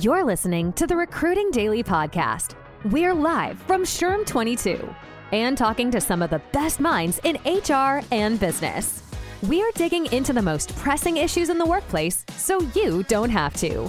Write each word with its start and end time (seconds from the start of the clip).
You're 0.00 0.24
listening 0.24 0.72
to 0.72 0.88
the 0.88 0.96
Recruiting 0.96 1.52
Daily 1.52 1.84
Podcast. 1.84 2.56
We're 2.86 3.14
live 3.14 3.60
from 3.60 3.84
SHRM 3.84 4.26
22 4.26 4.92
and 5.30 5.56
talking 5.56 5.92
to 5.92 6.00
some 6.00 6.20
of 6.20 6.30
the 6.30 6.42
best 6.52 6.80
minds 6.80 7.20
in 7.22 7.36
HR 7.44 8.02
and 8.10 8.40
business. 8.40 9.04
We're 9.44 9.70
digging 9.76 10.06
into 10.06 10.32
the 10.32 10.42
most 10.42 10.74
pressing 10.78 11.18
issues 11.18 11.48
in 11.48 11.58
the 11.58 11.64
workplace 11.64 12.24
so 12.34 12.60
you 12.74 13.04
don't 13.04 13.30
have 13.30 13.54
to. 13.58 13.88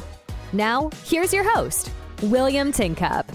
Now, 0.53 0.91
here's 1.05 1.33
your 1.33 1.43
host, 1.43 1.89
William 2.21 2.71
Tincup. 2.71 3.25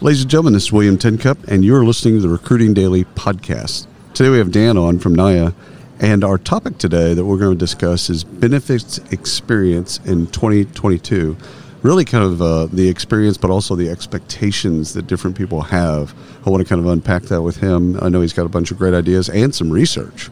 Ladies 0.00 0.22
and 0.22 0.30
gentlemen, 0.30 0.52
this 0.52 0.66
is 0.66 0.72
William 0.72 0.96
Tincup, 0.96 1.48
and 1.48 1.64
you're 1.64 1.84
listening 1.84 2.14
to 2.14 2.20
the 2.20 2.28
Recruiting 2.28 2.74
Daily 2.74 3.02
Podcast. 3.16 3.88
Today 4.14 4.30
we 4.30 4.38
have 4.38 4.52
Dan 4.52 4.78
on 4.78 5.00
from 5.00 5.16
Nayya, 5.16 5.52
and 6.00 6.22
our 6.22 6.38
topic 6.38 6.78
today 6.78 7.14
that 7.14 7.24
we're 7.24 7.38
going 7.38 7.52
to 7.52 7.58
discuss 7.58 8.08
is 8.08 8.24
benefits 8.24 8.98
experience 9.10 9.98
in 10.04 10.26
2022. 10.28 11.36
Really, 11.82 12.04
kind 12.04 12.24
of 12.24 12.42
uh, 12.42 12.66
the 12.66 12.88
experience, 12.88 13.36
but 13.36 13.50
also 13.50 13.76
the 13.76 13.88
expectations 13.88 14.94
that 14.94 15.06
different 15.06 15.36
people 15.36 15.62
have. 15.62 16.14
I 16.44 16.50
want 16.50 16.62
to 16.62 16.68
kind 16.68 16.80
of 16.80 16.86
unpack 16.86 17.24
that 17.24 17.42
with 17.42 17.58
him. 17.58 17.98
I 18.02 18.08
know 18.08 18.20
he's 18.20 18.32
got 18.32 18.46
a 18.46 18.48
bunch 18.48 18.70
of 18.70 18.78
great 18.78 18.94
ideas 18.94 19.28
and 19.28 19.54
some 19.54 19.70
research. 19.70 20.30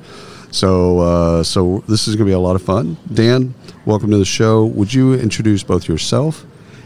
So, 0.50 1.00
uh, 1.00 1.42
so 1.42 1.84
this 1.88 2.08
is 2.08 2.16
going 2.16 2.26
to 2.26 2.30
be 2.30 2.34
a 2.34 2.38
lot 2.38 2.56
of 2.56 2.62
fun. 2.62 2.96
Dan, 3.12 3.54
welcome 3.84 4.10
to 4.10 4.18
the 4.18 4.24
show. 4.24 4.64
Would 4.64 4.92
you 4.92 5.14
introduce 5.14 5.62
both 5.62 5.88
yourself 5.88 6.44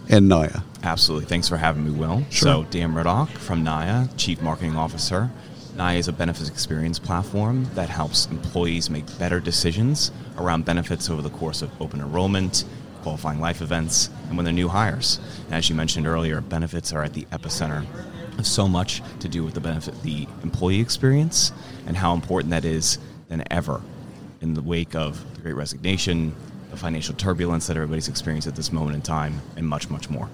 and 0.09 0.31
Nayya? 0.31 0.63
Absolutely. 0.83 1.27
Thanks 1.27 1.49
for 1.49 1.57
having 1.57 1.85
me, 1.85 1.91
Will. 1.91 2.25
Sure. 2.31 2.65
So, 2.65 2.67
Dan 2.71 2.91
Murdoch 2.91 3.31
from 3.31 3.65
Nayya, 3.65 4.11
Chief 4.17 4.41
Marketing 4.43 4.77
Officer. 4.77 5.31
Nayya 5.77 5.99
is 5.99 6.09
a 6.09 6.13
benefits 6.13 6.49
experience 6.49 6.99
platform 6.99 7.67
that 7.75 7.89
helps 7.89 8.27
employees 8.27 8.91
make 8.91 9.19
better 9.19 9.41
decisions 9.41 10.11
around 10.37 10.65
benefits 10.65 11.09
over 11.09 11.23
the 11.23 11.31
course 11.31 11.63
of 11.63 11.71
open 11.81 12.01
enrollment, 12.01 12.65
qualifying 13.03 13.41
life 13.41 13.63
events, 13.63 14.11
and 14.29 14.37
when 14.37 14.45
they're 14.45 14.53
new 14.53 14.69
hires. 14.69 15.21
And 15.47 15.55
as 15.55 15.69
you 15.69 15.75
mentioned 15.75 16.07
earlier, 16.07 16.41
benefits 16.41 16.93
are 16.93 17.03
at 17.03 17.15
the 17.15 17.25
epicenter 17.27 17.87
of 18.39 18.47
so 18.47 18.69
much 18.69 19.03
to 19.21 19.29
do 19.29 19.45
with 19.45 19.55
the 19.55 19.61
benefit, 19.61 20.01
the 20.03 20.27
employee 20.43 20.81
experience, 20.81 21.53
and 21.87 21.97
how 21.97 22.15
important 22.15 22.51
that 22.51 22.65
is 22.65 22.99
than 23.29 23.45
ever 23.51 23.81
in 24.41 24.55
the 24.55 24.63
wake 24.63 24.95
of 24.95 25.23
the 25.35 25.41
Great 25.43 25.55
Resignation, 25.55 26.35
the 26.71 26.77
financial 26.77 27.15
turbulence 27.15 27.67
that 27.67 27.77
everybody's 27.77 28.09
experienced 28.09 28.49
at 28.49 28.57
this 28.57 28.73
moment 28.73 28.97
in 28.97 29.03
time, 29.03 29.41
and 29.57 29.67
much, 29.67 29.89
much 29.91 30.11
more. 30.11 30.29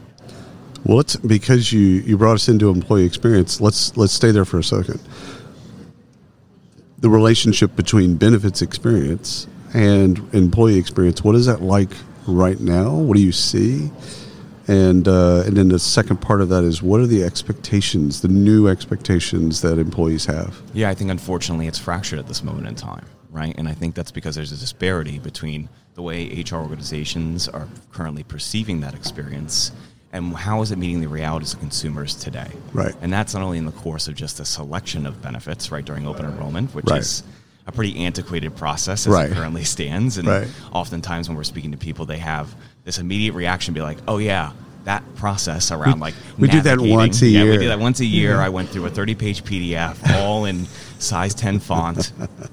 Well, 0.84 0.98
let's 0.98 1.16
because 1.16 1.72
you 1.72 1.80
you 1.80 2.16
brought 2.16 2.34
us 2.34 2.48
into 2.48 2.70
employee 2.70 3.04
experience. 3.04 3.60
Let's 3.60 3.96
let's 3.96 4.12
stay 4.12 4.30
there 4.30 4.44
for 4.44 4.58
a 4.58 4.64
second. 4.64 5.00
The 6.98 7.10
relationship 7.10 7.76
between 7.76 8.16
benefits 8.16 8.62
experience 8.62 9.46
and 9.74 10.22
employee 10.34 10.78
experience. 10.78 11.22
What 11.22 11.34
is 11.34 11.46
that 11.46 11.60
like 11.60 11.90
right 12.26 12.58
now? 12.58 12.94
What 12.94 13.16
do 13.16 13.22
you 13.22 13.32
see? 13.32 13.90
And 14.68 15.06
uh, 15.06 15.44
and 15.46 15.56
then 15.56 15.68
the 15.68 15.78
second 15.78 16.18
part 16.18 16.40
of 16.40 16.48
that 16.48 16.64
is 16.64 16.82
what 16.82 17.00
are 17.00 17.06
the 17.06 17.22
expectations, 17.22 18.20
the 18.22 18.28
new 18.28 18.66
expectations 18.66 19.60
that 19.60 19.78
employees 19.78 20.24
have? 20.26 20.60
Yeah, 20.72 20.90
I 20.90 20.94
think 20.94 21.10
unfortunately 21.10 21.68
it's 21.68 21.78
fractured 21.78 22.18
at 22.18 22.26
this 22.26 22.42
moment 22.42 22.66
in 22.66 22.74
time, 22.74 23.06
right? 23.30 23.54
And 23.56 23.68
I 23.68 23.74
think 23.74 23.94
that's 23.94 24.10
because 24.10 24.34
there's 24.34 24.50
a 24.50 24.56
disparity 24.56 25.20
between 25.20 25.68
the 25.94 26.02
way 26.02 26.42
HR 26.42 26.56
organizations 26.56 27.48
are 27.48 27.68
currently 27.92 28.24
perceiving 28.24 28.80
that 28.80 28.94
experience 28.94 29.70
and 30.16 30.34
how 30.34 30.62
is 30.62 30.72
it 30.72 30.78
meeting 30.78 31.00
the 31.00 31.08
realities 31.08 31.52
of 31.54 31.60
consumers 31.60 32.14
today. 32.14 32.48
Right. 32.72 32.94
And 33.00 33.12
that's 33.12 33.34
not 33.34 33.42
only 33.42 33.58
in 33.58 33.66
the 33.66 33.72
course 33.72 34.08
of 34.08 34.14
just 34.14 34.40
a 34.40 34.44
selection 34.44 35.06
of 35.06 35.20
benefits, 35.22 35.70
right, 35.70 35.84
during 35.84 36.06
open 36.06 36.24
enrollment, 36.26 36.74
which 36.74 36.86
Right. 36.86 37.00
is 37.00 37.22
a 37.66 37.72
pretty 37.72 37.96
antiquated 38.04 38.54
process 38.56 39.06
as 39.06 39.12
Right. 39.12 39.30
it 39.30 39.34
currently 39.34 39.64
stands. 39.64 40.18
And 40.18 40.28
Right. 40.28 40.48
oftentimes 40.72 41.28
when 41.28 41.36
we're 41.36 41.44
speaking 41.44 41.72
to 41.72 41.76
people, 41.76 42.06
they 42.06 42.18
have 42.18 42.54
this 42.84 42.98
immediate 42.98 43.34
reaction, 43.34 43.74
be 43.74 43.80
like, 43.80 43.98
"Oh 44.06 44.18
yeah, 44.18 44.52
that 44.86 45.02
process 45.16 45.70
around 45.72 45.98
like 46.00 46.14
we 46.38 46.46
do 46.48 46.60
that 46.62 46.80
once 46.80 47.20
a 47.20 47.26
yeah, 47.26 47.42
we 47.42 47.50
year." 47.50 47.58
do 47.58 47.68
that 47.68 47.78
once 47.78 48.00
a 48.00 48.04
year. 48.04 48.40
I 48.40 48.48
went 48.48 48.68
through 48.70 48.86
a 48.86 48.90
30-page 48.90 49.42
PDF, 49.44 49.98
all 50.22 50.44
in 50.46 50.64
size 50.98 51.34
10 51.34 51.58
font, 51.58 52.12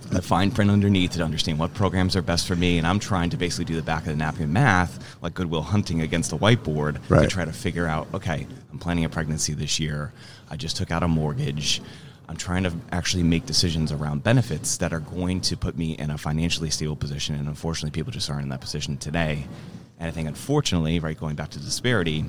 the 0.10 0.22
fine 0.22 0.52
print 0.52 0.70
underneath 0.70 1.12
to 1.14 1.24
understand 1.24 1.60
what 1.60 1.74
programs 1.74 2.16
are 2.16 2.22
best 2.24 2.48
for 2.48 2.56
me. 2.56 2.78
And 2.80 2.86
I'm 2.86 3.00
trying 3.00 3.30
to 3.30 3.38
basically 3.38 3.66
do 3.66 3.76
the 3.76 3.82
back 3.84 4.02
of 4.02 4.08
the 4.08 4.16
napkin 4.16 4.52
math, 4.52 5.18
like 5.22 5.34
Good 5.36 5.50
Will 5.50 5.62
Hunting 5.62 6.02
against 6.02 6.34
a 6.34 6.36
whiteboard, 6.38 6.98
Right. 7.08 7.22
to 7.22 7.28
try 7.28 7.46
to 7.46 7.54
figure 7.54 7.88
out, 7.88 8.08
okay, 8.14 8.48
I'm 8.72 8.80
planning 8.80 9.06
a 9.06 9.10
pregnancy 9.10 9.54
this 9.54 9.80
year. 9.80 10.12
I 10.50 10.58
just 10.58 10.76
took 10.76 10.92
out 10.92 11.04
a 11.04 11.08
mortgage. 11.08 11.82
I'm 12.28 12.38
trying 12.38 12.64
to 12.64 12.74
actually 12.92 13.24
make 13.24 13.46
decisions 13.46 13.92
around 13.92 14.24
benefits 14.24 14.78
that 14.78 14.92
are 14.92 15.02
going 15.02 15.40
to 15.42 15.56
put 15.58 15.78
me 15.78 15.92
in 15.94 16.10
a 16.10 16.18
financially 16.18 16.70
stable 16.72 16.96
position. 16.96 17.36
And 17.36 17.48
unfortunately, 17.48 17.92
people 17.92 18.12
just 18.12 18.30
aren't 18.30 18.44
in 18.44 18.50
that 18.50 18.62
position 18.62 18.98
today. 18.98 19.46
And 20.04 20.10
I 20.10 20.12
think, 20.14 20.28
unfortunately, 20.28 21.00
right, 21.00 21.18
going 21.18 21.38
back 21.38 21.52
to 21.52 21.60
disparity, 21.60 22.26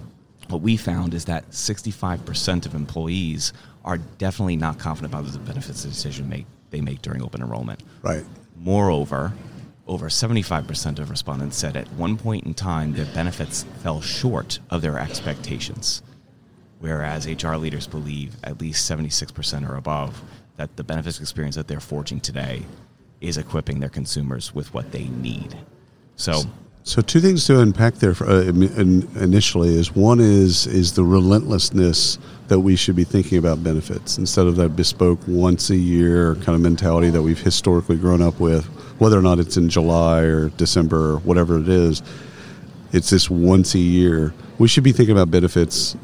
what 0.46 0.60
we 0.60 0.76
found 0.76 1.12
is 1.12 1.24
that 1.24 1.50
65% 1.50 2.66
of 2.66 2.74
employees 2.76 3.52
are 3.84 3.98
definitely 3.98 4.54
not 4.54 4.78
confident 4.78 5.12
about 5.12 5.26
the 5.26 5.40
benefits 5.40 5.82
the 5.82 5.88
decision 5.88 6.28
make, 6.28 6.46
they 6.70 6.80
make 6.80 7.02
during 7.02 7.20
open 7.20 7.42
enrollment. 7.42 7.82
Right. 8.00 8.24
Moreover, 8.54 9.32
over 9.88 10.06
75% 10.06 11.00
of 11.00 11.10
respondents 11.10 11.56
said 11.56 11.76
at 11.76 11.90
one 11.94 12.16
point 12.16 12.46
in 12.46 12.54
time 12.54 12.92
their 12.92 13.06
benefits 13.06 13.64
fell 13.82 14.00
short 14.00 14.60
of 14.70 14.80
their 14.80 15.00
expectations, 15.00 16.00
whereas 16.78 17.26
HR 17.26 17.56
leaders 17.56 17.88
believe 17.88 18.36
at 18.44 18.60
least 18.60 18.88
76% 18.88 19.68
or 19.68 19.74
above 19.74 20.22
that 20.58 20.76
the 20.76 20.84
benefits 20.84 21.18
experience 21.18 21.56
that 21.56 21.66
they're 21.66 21.80
forging 21.80 22.20
today 22.20 22.62
is 23.20 23.36
equipping 23.36 23.80
their 23.80 23.88
consumers 23.88 24.54
with 24.54 24.72
what 24.72 24.92
they 24.92 25.08
need. 25.08 25.56
So, 26.14 26.44
So 26.86 27.00
two 27.00 27.20
things 27.20 27.46
to 27.46 27.60
unpack 27.60 27.94
there 27.94 28.12
for, 28.14 28.26
uh, 28.28 28.42
initially 28.42 29.74
is 29.74 29.94
one 29.96 30.20
is 30.20 30.66
is 30.66 30.92
the 30.92 31.02
relentlessness 31.02 32.18
that 32.48 32.60
we 32.60 32.76
should 32.76 32.94
be 32.94 33.04
thinking 33.04 33.38
about 33.38 33.64
benefits 33.64 34.18
instead 34.18 34.46
of 34.46 34.56
that 34.56 34.76
bespoke 34.76 35.18
once 35.26 35.70
a 35.70 35.76
year 35.76 36.34
kind 36.36 36.50
of 36.50 36.60
mentality 36.60 37.08
that 37.08 37.22
we've 37.22 37.40
historically 37.40 37.96
grown 37.96 38.20
up 38.20 38.38
with, 38.38 38.66
whether 39.00 39.18
or 39.18 39.22
not 39.22 39.38
it's 39.38 39.56
in 39.56 39.70
July 39.70 40.20
or 40.24 40.50
December 40.50 41.12
or 41.14 41.16
whatever 41.20 41.58
it 41.58 41.70
is. 41.70 42.02
It's 42.92 43.08
this 43.08 43.30
once 43.30 43.74
a 43.74 43.78
year. 43.78 44.34
We 44.58 44.68
should 44.68 44.84
be 44.84 44.92
thinking 44.92 45.14
about 45.16 45.30
benefits 45.30 45.96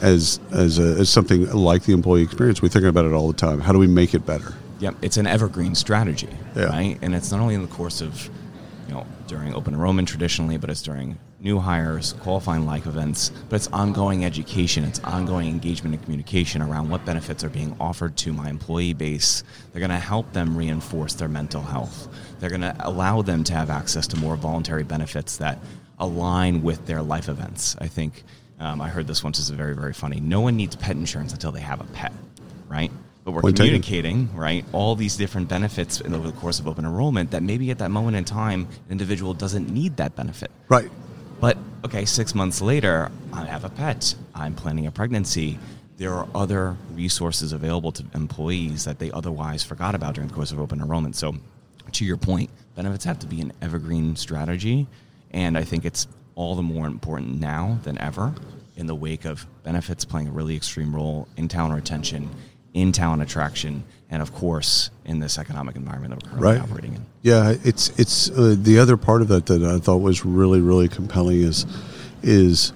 as 0.00 0.40
as, 0.50 0.80
a, 0.80 0.98
as 1.00 1.10
something 1.10 1.48
like 1.52 1.84
the 1.84 1.92
employee 1.92 2.22
experience. 2.22 2.60
We're 2.60 2.70
thinking 2.70 2.88
about 2.88 3.04
it 3.04 3.12
all 3.12 3.28
the 3.28 3.38
time. 3.38 3.60
How 3.60 3.70
do 3.72 3.78
we 3.78 3.86
make 3.86 4.14
it 4.14 4.26
better? 4.26 4.52
Yep, 4.80 4.96
it's 5.00 5.16
an 5.16 5.28
evergreen 5.28 5.76
strategy, 5.76 6.28
Yeah. 6.56 6.64
right? 6.64 6.98
And 7.02 7.14
it's 7.14 7.30
not 7.30 7.38
only 7.40 7.54
in 7.54 7.62
the 7.62 7.68
course 7.68 8.00
of, 8.00 8.28
know, 8.92 9.06
during 9.26 9.54
open 9.54 9.74
enrollment 9.74 10.08
traditionally, 10.08 10.56
but 10.56 10.70
it's 10.70 10.82
during 10.82 11.18
new 11.40 11.58
hires, 11.58 12.12
qualifying 12.14 12.64
life 12.66 12.86
events, 12.86 13.30
but 13.48 13.56
it's 13.56 13.68
ongoing 13.68 14.24
education, 14.24 14.84
it's 14.84 15.00
ongoing 15.00 15.48
engagement 15.48 15.94
and 15.94 16.02
communication 16.04 16.62
around 16.62 16.88
what 16.88 17.04
benefits 17.04 17.42
are 17.42 17.48
being 17.48 17.76
offered 17.80 18.16
to 18.16 18.32
my 18.32 18.48
employee 18.48 18.94
base. 18.94 19.42
They're 19.72 19.80
going 19.80 19.90
to 19.90 19.98
help 19.98 20.32
them 20.32 20.56
reinforce 20.56 21.14
their 21.14 21.28
mental 21.28 21.62
health. 21.62 22.08
They're 22.38 22.50
going 22.50 22.60
to 22.60 22.76
allow 22.80 23.22
them 23.22 23.42
to 23.44 23.52
have 23.54 23.70
access 23.70 24.06
to 24.08 24.16
more 24.16 24.36
voluntary 24.36 24.84
benefits 24.84 25.36
that 25.38 25.58
align 25.98 26.62
with 26.62 26.86
their 26.86 27.02
life 27.02 27.28
events. 27.28 27.76
I 27.80 27.88
think 27.88 28.22
um, 28.60 28.80
I 28.80 28.88
heard 28.88 29.08
this 29.08 29.24
once 29.24 29.38
is 29.38 29.50
very, 29.50 29.74
very 29.74 29.92
funny. 29.92 30.20
No 30.20 30.40
one 30.40 30.56
needs 30.56 30.76
pet 30.76 30.96
insurance 30.96 31.32
until 31.32 31.50
they 31.50 31.60
have 31.60 31.80
a 31.80 31.84
pet, 31.84 32.12
right? 32.68 32.92
But 33.24 33.32
we're 33.32 33.42
Point 33.42 33.56
taken. 33.56 33.82
communicating, 33.82 34.34
right, 34.34 34.64
all 34.72 34.96
these 34.96 35.16
different 35.16 35.48
benefits 35.48 36.00
in- 36.00 36.12
over 36.12 36.26
the 36.26 36.36
course 36.36 36.58
of 36.58 36.66
open 36.66 36.84
enrollment 36.84 37.30
that 37.30 37.42
maybe 37.42 37.70
at 37.70 37.78
that 37.78 37.90
moment 37.90 38.16
in 38.16 38.24
time, 38.24 38.62
an 38.62 38.90
individual 38.90 39.32
doesn't 39.32 39.70
need 39.70 39.96
that 39.98 40.16
benefit. 40.16 40.50
Right. 40.68 40.90
But 41.40 41.56
okay, 41.84 42.04
six 42.04 42.34
months 42.34 42.60
later, 42.60 43.10
I 43.32 43.44
have 43.44 43.64
a 43.64 43.68
pet. 43.70 44.14
I'm 44.34 44.54
planning 44.54 44.86
a 44.86 44.90
pregnancy. 44.90 45.58
There 45.98 46.12
are 46.14 46.26
other 46.34 46.76
resources 46.94 47.52
available 47.52 47.92
to 47.92 48.04
employees 48.14 48.84
that 48.86 48.98
they 48.98 49.12
otherwise 49.12 49.62
forgot 49.62 49.94
about 49.94 50.14
during 50.14 50.28
the 50.28 50.34
course 50.34 50.50
of 50.50 50.58
open 50.58 50.80
enrollment. 50.80 51.14
So, 51.14 51.36
to 51.92 52.04
your 52.04 52.16
point, 52.16 52.50
benefits 52.74 53.04
have 53.04 53.20
to 53.20 53.26
be 53.26 53.40
an 53.40 53.52
evergreen 53.62 54.16
strategy, 54.16 54.88
and 55.30 55.56
I 55.56 55.62
think 55.62 55.84
it's 55.84 56.08
all 56.34 56.56
the 56.56 56.62
more 56.62 56.86
important 56.86 57.38
now 57.40 57.78
than 57.84 57.98
ever 57.98 58.34
in 58.76 58.86
the 58.86 58.94
wake 58.94 59.24
of 59.26 59.46
benefits 59.62 60.04
playing 60.04 60.28
a 60.28 60.32
really 60.32 60.56
extreme 60.56 60.94
role 60.94 61.28
in 61.36 61.46
talent 61.46 61.74
retention, 61.74 62.30
in 62.74 62.92
talent 62.92 63.22
attraction, 63.22 63.84
and 64.10 64.22
of 64.22 64.32
course, 64.34 64.90
in 65.04 65.18
this 65.20 65.38
economic 65.38 65.76
environment 65.76 66.14
that 66.14 66.22
we're 66.22 66.30
currently 66.38 66.52
Right. 66.52 66.60
operating 66.62 66.94
in. 66.94 67.04
Yeah, 67.22 67.54
it's 67.64 67.90
it's 67.98 68.30
uh, 68.30 68.56
the 68.58 68.78
other 68.78 68.96
part 68.96 69.22
of 69.22 69.28
that 69.28 69.46
that 69.46 69.62
I 69.62 69.78
thought 69.78 69.98
was 69.98 70.24
really 70.24 70.60
really 70.60 70.88
compelling 70.88 71.42
is 71.42 71.66
is 72.22 72.72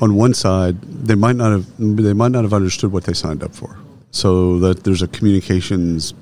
on 0.00 0.14
one 0.14 0.34
side 0.34 0.80
they 0.82 1.14
might 1.14 1.36
not 1.36 1.52
have 1.52 1.66
they 1.78 2.12
might 2.12 2.32
not 2.32 2.44
have 2.44 2.52
understood 2.54 2.92
what 2.92 3.04
they 3.04 3.12
signed 3.14 3.42
up 3.42 3.54
for, 3.54 3.76
so 4.10 4.58
that 4.60 4.84
there's 4.84 5.02
a 5.02 5.08
communications 5.08 6.14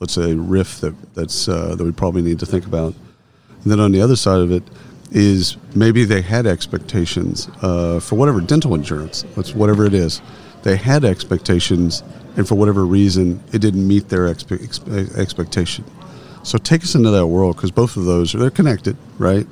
let's 0.00 0.12
say 0.14 0.34
riff 0.34 0.80
that 0.80 0.94
that's 1.14 1.48
uh, 1.48 1.74
that 1.74 1.84
we 1.84 1.92
probably 1.92 2.22
need 2.22 2.38
to 2.38 2.46
think 2.46 2.64
about. 2.66 2.94
And 3.62 3.72
then 3.72 3.80
on 3.80 3.92
the 3.92 4.00
other 4.00 4.16
side 4.16 4.40
of 4.40 4.52
it 4.52 4.62
is 5.10 5.56
maybe 5.74 6.04
they 6.04 6.20
had 6.22 6.46
expectations 6.46 7.48
uh, 7.62 7.98
for 7.98 8.14
whatever 8.16 8.40
dental 8.40 8.74
insurance, 8.74 9.22
whatever 9.54 9.84
it 9.86 9.94
is. 9.94 10.20
They 10.62 10.76
had 10.76 11.04
expectations, 11.04 12.02
and 12.36 12.46
for 12.46 12.54
whatever 12.54 12.84
reason, 12.84 13.42
it 13.52 13.60
didn't 13.60 13.86
meet 13.86 14.08
their 14.08 14.32
expe- 14.32 14.58
expe- 14.58 15.16
expectation. 15.16 15.84
So 16.42 16.58
take 16.58 16.82
us 16.82 16.94
into 16.94 17.10
that 17.10 17.26
world 17.26 17.56
because 17.56 17.70
both 17.70 17.96
of 17.96 18.04
those 18.04 18.34
are 18.34 18.38
they're 18.38 18.50
connected, 18.50 18.96
right? 19.18 19.46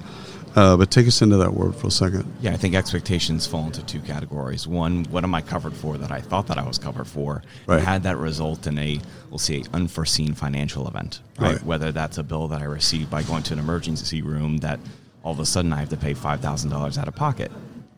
Uh, 0.57 0.75
but 0.75 0.91
take 0.91 1.07
us 1.07 1.21
into 1.21 1.37
that 1.37 1.53
world 1.53 1.77
for 1.77 1.89
a 1.89 1.91
second. 1.91 2.25
Yeah, 2.41 2.53
I 2.53 2.57
think 2.57 2.75
expectations 2.75 3.47
fall 3.47 3.67
into 3.67 3.85
two 3.85 4.01
categories. 4.01 4.67
One, 4.67 5.05
what 5.11 5.23
am 5.23 5.35
I 5.35 5.43
covered 5.43 5.75
for 5.75 5.99
that 5.99 6.11
I 6.11 6.23
thought 6.23 6.47
that 6.47 6.57
I 6.57 6.67
was 6.67 6.79
covered 6.79 7.07
for? 7.07 7.43
Right. 7.67 7.83
Had 7.83 8.05
that 8.05 8.17
result 8.17 8.67
in 8.67 8.79
a, 8.79 8.99
we'll 9.29 9.39
say, 9.39 9.65
unforeseen 9.75 10.33
financial 10.33 10.89
event, 10.89 11.21
right? 11.39 11.57
Right. 11.57 11.63
Whether 11.63 11.93
that's 11.93 12.17
a 12.17 12.23
bill 12.23 12.49
that 12.49 12.63
I 12.63 12.65
received 12.65 13.11
by 13.11 13.23
going 13.23 13.43
to 13.45 13.53
an 13.53 13.59
emergency 13.59 14.23
room 14.23 14.59
that 14.59 14.81
all 15.23 15.33
of 15.33 15.41
a 15.41 15.45
sudden 15.45 15.75
I 15.75 15.81
have 15.81 15.91
to 15.91 15.97
pay 15.99 16.15
$5,000 16.15 16.99
out 16.99 17.07
of 17.09 17.15
pocket 17.15 17.53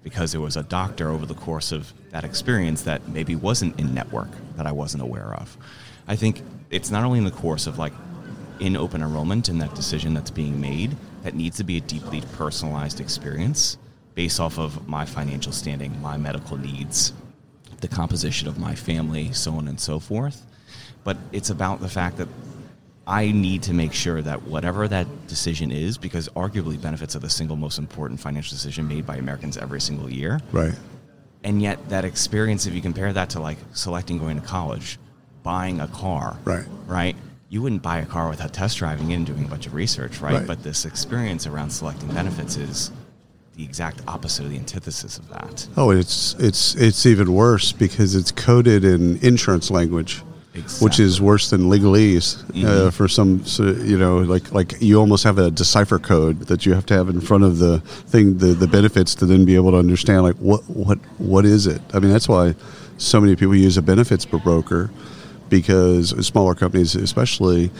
because 0.08 0.32
there 0.32 0.40
was 0.40 0.56
a 0.56 0.62
doctor 0.62 1.10
over 1.10 1.26
the 1.26 1.34
course 1.34 1.70
of 1.70 1.92
that 2.12 2.24
experience 2.24 2.80
that 2.82 3.06
maybe 3.08 3.36
wasn't 3.36 3.78
in 3.78 3.92
network 3.92 4.30
that 4.56 4.66
I 4.66 4.72
wasn't 4.72 5.02
aware 5.02 5.34
of. 5.34 5.54
I 6.06 6.16
think 6.16 6.42
it's 6.70 6.90
not 6.90 7.04
only 7.04 7.18
in 7.18 7.26
the 7.26 7.30
course 7.30 7.66
of 7.66 7.78
like 7.78 7.92
in 8.58 8.74
open 8.74 9.02
enrollment 9.02 9.50
and 9.50 9.60
that 9.60 9.74
decision 9.74 10.14
that's 10.14 10.30
being 10.30 10.58
made 10.62 10.96
that 11.24 11.34
needs 11.34 11.58
to 11.58 11.64
be 11.64 11.76
a 11.76 11.80
deeply 11.82 12.22
personalized 12.32 13.00
experience 13.00 13.76
based 14.14 14.40
off 14.40 14.58
of 14.58 14.88
my 14.88 15.04
financial 15.04 15.52
standing, 15.52 16.00
my 16.00 16.16
medical 16.16 16.56
needs, 16.56 17.12
the 17.82 17.88
composition 17.88 18.48
of 18.48 18.58
my 18.58 18.74
family, 18.74 19.30
so 19.34 19.52
on 19.52 19.68
and 19.68 19.78
so 19.78 19.98
forth. 19.98 20.46
But 21.04 21.18
it's 21.32 21.50
about 21.50 21.80
the 21.80 21.88
fact 21.88 22.16
that 22.16 22.28
I 23.08 23.32
need 23.32 23.62
to 23.64 23.72
make 23.72 23.94
sure 23.94 24.20
that 24.20 24.42
whatever 24.42 24.86
that 24.86 25.06
decision 25.28 25.72
is, 25.72 25.96
because 25.96 26.28
arguably 26.36 26.80
benefits 26.80 27.16
are 27.16 27.20
the 27.20 27.30
single 27.30 27.56
most 27.56 27.78
important 27.78 28.20
financial 28.20 28.54
decision 28.54 28.86
made 28.86 29.06
by 29.06 29.16
Americans 29.16 29.56
every 29.56 29.80
single 29.80 30.10
year. 30.12 30.40
Right. 30.52 30.74
And 31.42 31.62
yet, 31.62 31.88
that 31.88 32.04
experience, 32.04 32.66
if 32.66 32.74
you 32.74 32.82
compare 32.82 33.10
that 33.14 33.30
to 33.30 33.40
like 33.40 33.56
selecting 33.72 34.18
going 34.18 34.38
to 34.38 34.46
college, 34.46 34.98
buying 35.42 35.80
a 35.80 35.88
car, 35.88 36.36
Right. 36.44 36.66
right? 36.86 37.16
You 37.48 37.62
wouldn't 37.62 37.80
buy 37.82 37.98
a 38.00 38.06
car 38.06 38.28
without 38.28 38.52
test 38.52 38.76
driving 38.76 39.10
it 39.10 39.14
and 39.14 39.26
doing 39.26 39.44
a 39.44 39.48
bunch 39.48 39.66
of 39.66 39.72
research, 39.72 40.20
right? 40.20 40.34
Right. 40.34 40.46
But 40.46 40.62
this 40.62 40.84
experience 40.84 41.46
around 41.46 41.70
selecting 41.70 42.08
benefits 42.10 42.56
is 42.58 42.92
the 43.56 43.64
exact 43.64 44.02
opposite 44.06 44.44
of 44.44 44.50
the 44.50 44.58
antithesis 44.58 45.16
of 45.16 45.28
that. 45.30 45.66
Oh, 45.78 45.90
it's 45.90 46.34
it's 46.38 46.74
it's 46.74 47.06
even 47.06 47.32
worse 47.32 47.72
because 47.72 48.14
it's 48.14 48.30
coded 48.30 48.84
in 48.84 49.16
insurance 49.24 49.70
language, 49.70 50.22
which 50.80 50.98
is 51.00 51.20
worse 51.20 51.50
than 51.50 51.62
legalese 51.70 52.42
uh, 52.64 52.88
Mhm. 52.88 52.92
for 52.92 53.08
some. 53.08 53.44
So, 53.44 53.62
you 53.64 53.98
know, 53.98 54.18
like 54.18 54.52
like 54.52 54.76
you 54.80 54.98
almost 54.98 55.24
have 55.24 55.38
a 55.38 55.50
decipher 55.50 55.98
code 55.98 56.40
that 56.48 56.64
you 56.66 56.74
have 56.74 56.86
to 56.86 56.94
have 56.94 57.08
in 57.08 57.20
front 57.20 57.44
of 57.44 57.58
the 57.58 57.80
thing, 58.12 58.38
the 58.38 58.48
the 58.54 58.66
benefits 58.66 59.14
to 59.16 59.26
then 59.26 59.44
be 59.44 59.54
able 59.56 59.70
to 59.72 59.78
understand 59.78 60.22
like 60.22 60.36
what 60.36 60.62
what 60.68 60.98
what 61.18 61.44
is 61.44 61.66
it. 61.66 61.80
I 61.94 61.98
mean, 62.00 62.10
that's 62.10 62.28
why 62.28 62.54
so 62.98 63.20
many 63.20 63.36
people 63.36 63.54
use 63.54 63.76
a 63.76 63.82
benefits 63.82 64.24
broker 64.24 64.90
because 65.48 66.14
smaller 66.26 66.54
companies, 66.54 66.94
especially. 66.94 67.70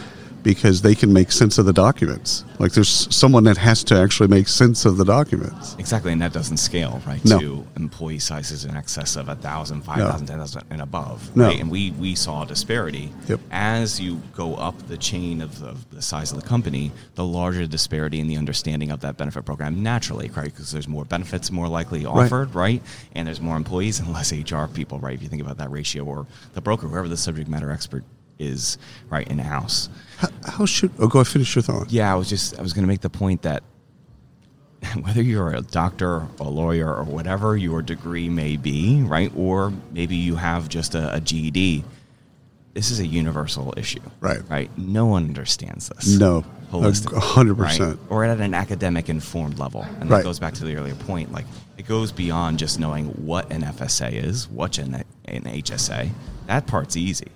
Because 0.43 0.81
they 0.81 0.95
can 0.95 1.13
make 1.13 1.31
sense 1.31 1.57
of 1.57 1.65
the 1.65 1.73
documents. 1.73 2.43
Like 2.57 2.73
there's 2.73 3.13
someone 3.15 3.43
that 3.45 3.57
has 3.57 3.83
to 3.85 3.95
actually 3.95 4.27
make 4.27 4.47
sense 4.47 4.85
of 4.85 4.97
the 4.97 5.05
documents. 5.05 5.75
Exactly, 5.77 6.11
and 6.11 6.21
that 6.21 6.33
doesn't 6.33 6.57
scale, 6.57 7.01
right? 7.05 7.23
No. 7.23 7.39
To 7.39 7.67
employee 7.77 8.19
sizes 8.19 8.65
in 8.65 8.75
excess 8.75 9.15
of 9.15 9.27
1,000, 9.27 9.81
5,000, 9.81 10.27
10,000 10.27 10.63
and 10.69 10.81
above, 10.81 11.35
No. 11.35 11.45
right? 11.45 11.59
And 11.59 11.69
we, 11.69 11.91
we 11.91 12.15
saw 12.15 12.43
a 12.43 12.45
disparity. 12.47 13.11
Yep. 13.27 13.39
As 13.51 13.99
you 13.99 14.21
go 14.35 14.55
up 14.55 14.87
the 14.87 14.97
chain 14.97 15.41
of 15.41 15.59
the, 15.59 15.75
the 15.91 16.01
size 16.01 16.31
of 16.31 16.41
the 16.41 16.47
company, 16.47 16.91
the 17.15 17.23
larger 17.23 17.59
the 17.59 17.67
disparity 17.67 18.19
in 18.19 18.27
the 18.27 18.37
understanding 18.37 18.91
of 18.91 19.01
that 19.01 19.17
benefit 19.17 19.45
program 19.45 19.83
naturally, 19.83 20.29
right? 20.29 20.45
Because 20.45 20.71
there's 20.71 20.87
more 20.87 21.05
benefits 21.05 21.51
more 21.51 21.67
likely 21.67 22.05
offered, 22.05 22.55
right? 22.55 22.81
And 23.13 23.27
there's 23.27 23.41
more 23.41 23.57
employees 23.57 23.99
and 23.99 24.11
less 24.13 24.31
HR 24.31 24.65
people, 24.65 24.99
right? 24.99 25.13
If 25.13 25.21
you 25.21 25.29
think 25.29 25.41
about 25.41 25.57
that 25.57 25.71
ratio, 25.71 26.03
or 26.05 26.25
the 26.53 26.61
broker, 26.61 26.87
whoever 26.87 27.07
the 27.07 27.17
subject 27.17 27.49
matter 27.49 27.71
expert 27.71 28.03
is, 28.39 28.77
right, 29.09 29.27
in 29.27 29.37
house. 29.39 29.89
How, 30.17 30.29
how 30.45 30.65
should? 30.65 30.91
Oh, 30.99 31.07
go. 31.07 31.19
ahead, 31.19 31.27
Finish 31.31 31.55
your 31.55 31.61
thought. 31.63 31.91
Yeah, 31.91 32.11
I 32.11 32.15
was 32.15 32.29
just 32.29 32.57
I 32.57 32.61
was 32.61 32.73
going 32.73 32.83
to 32.83 32.87
make 32.87 33.01
the 33.01 33.09
point 33.09 33.41
that 33.43 33.63
whether 35.01 35.21
you're 35.21 35.51
a 35.53 35.61
doctor, 35.61 36.27
a 36.39 36.43
lawyer, 36.49 36.93
or 36.93 37.03
whatever 37.03 37.55
your 37.57 37.81
degree 37.81 38.29
may 38.29 38.57
be, 38.57 39.01
right, 39.03 39.31
or 39.35 39.73
maybe 39.91 40.15
you 40.15 40.35
have 40.35 40.69
just 40.69 40.95
a, 40.95 41.13
a 41.13 41.19
GED, 41.21 41.83
this 42.73 42.91
is 42.91 42.99
a 42.99 43.05
universal 43.05 43.73
issue, 43.75 43.99
Right. 44.21 44.39
Right. 44.49 44.69
No 44.77 45.05
one 45.07 45.25
understands 45.25 45.89
this. 45.89 46.17
No, 46.17 46.45
hundred 46.71 47.57
right? 47.57 47.69
percent. 47.77 47.99
or 48.09 48.23
at 48.23 48.39
an 48.39 48.53
academic 48.53 49.09
informed 49.09 49.59
level, 49.59 49.81
and 49.99 50.09
Right. 50.09 50.19
that 50.19 50.23
goes 50.23 50.39
back 50.39 50.53
to 50.55 50.63
the 50.65 50.75
earlier 50.77 50.95
point. 50.95 51.31
Like 51.33 51.45
it 51.77 51.87
goes 51.87 52.11
beyond 52.13 52.59
just 52.59 52.79
knowing 52.79 53.07
what 53.25 53.51
an 53.51 53.63
FSA 53.63 54.13
is, 54.23 54.47
what 54.47 54.77
an, 54.77 55.03
an 55.25 55.43
HSA. 55.43 56.09
That 56.47 56.67
part's 56.67 56.95
easy, 56.95 57.27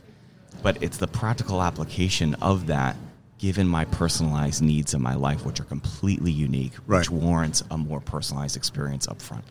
but 0.63 0.81
it's 0.81 0.97
the 0.97 1.07
practical 1.07 1.61
application 1.61 2.33
of 2.35 2.67
that, 2.67 2.95
given 3.37 3.67
my 3.67 3.85
personalized 3.85 4.61
needs 4.61 4.93
in 4.93 5.01
my 5.01 5.13
life, 5.15 5.45
which 5.45 5.59
are 5.59 5.65
completely 5.65 6.31
unique, 6.31 6.71
Right. 6.87 6.99
which 6.99 7.09
warrants 7.11 7.61
a 7.69 7.77
more 7.77 7.99
personalized 7.99 8.55
experience 8.55 9.07
up 9.07 9.21
front. 9.21 9.43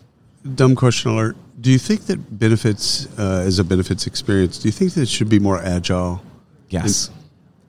Dumb 0.56 0.74
question 0.74 1.12
alert. 1.12 1.36
Do 1.60 1.70
you 1.70 1.78
think 1.78 2.06
that 2.06 2.38
benefits, 2.38 3.06
uh, 3.18 3.44
as 3.46 3.58
a 3.60 3.64
benefits 3.64 4.06
experience, 4.06 4.58
do 4.58 4.66
you 4.66 4.72
think 4.72 4.94
that 4.94 5.02
it 5.02 5.08
should 5.08 5.28
be 5.28 5.38
more 5.38 5.58
agile? 5.62 6.22
Yes, 6.70 7.10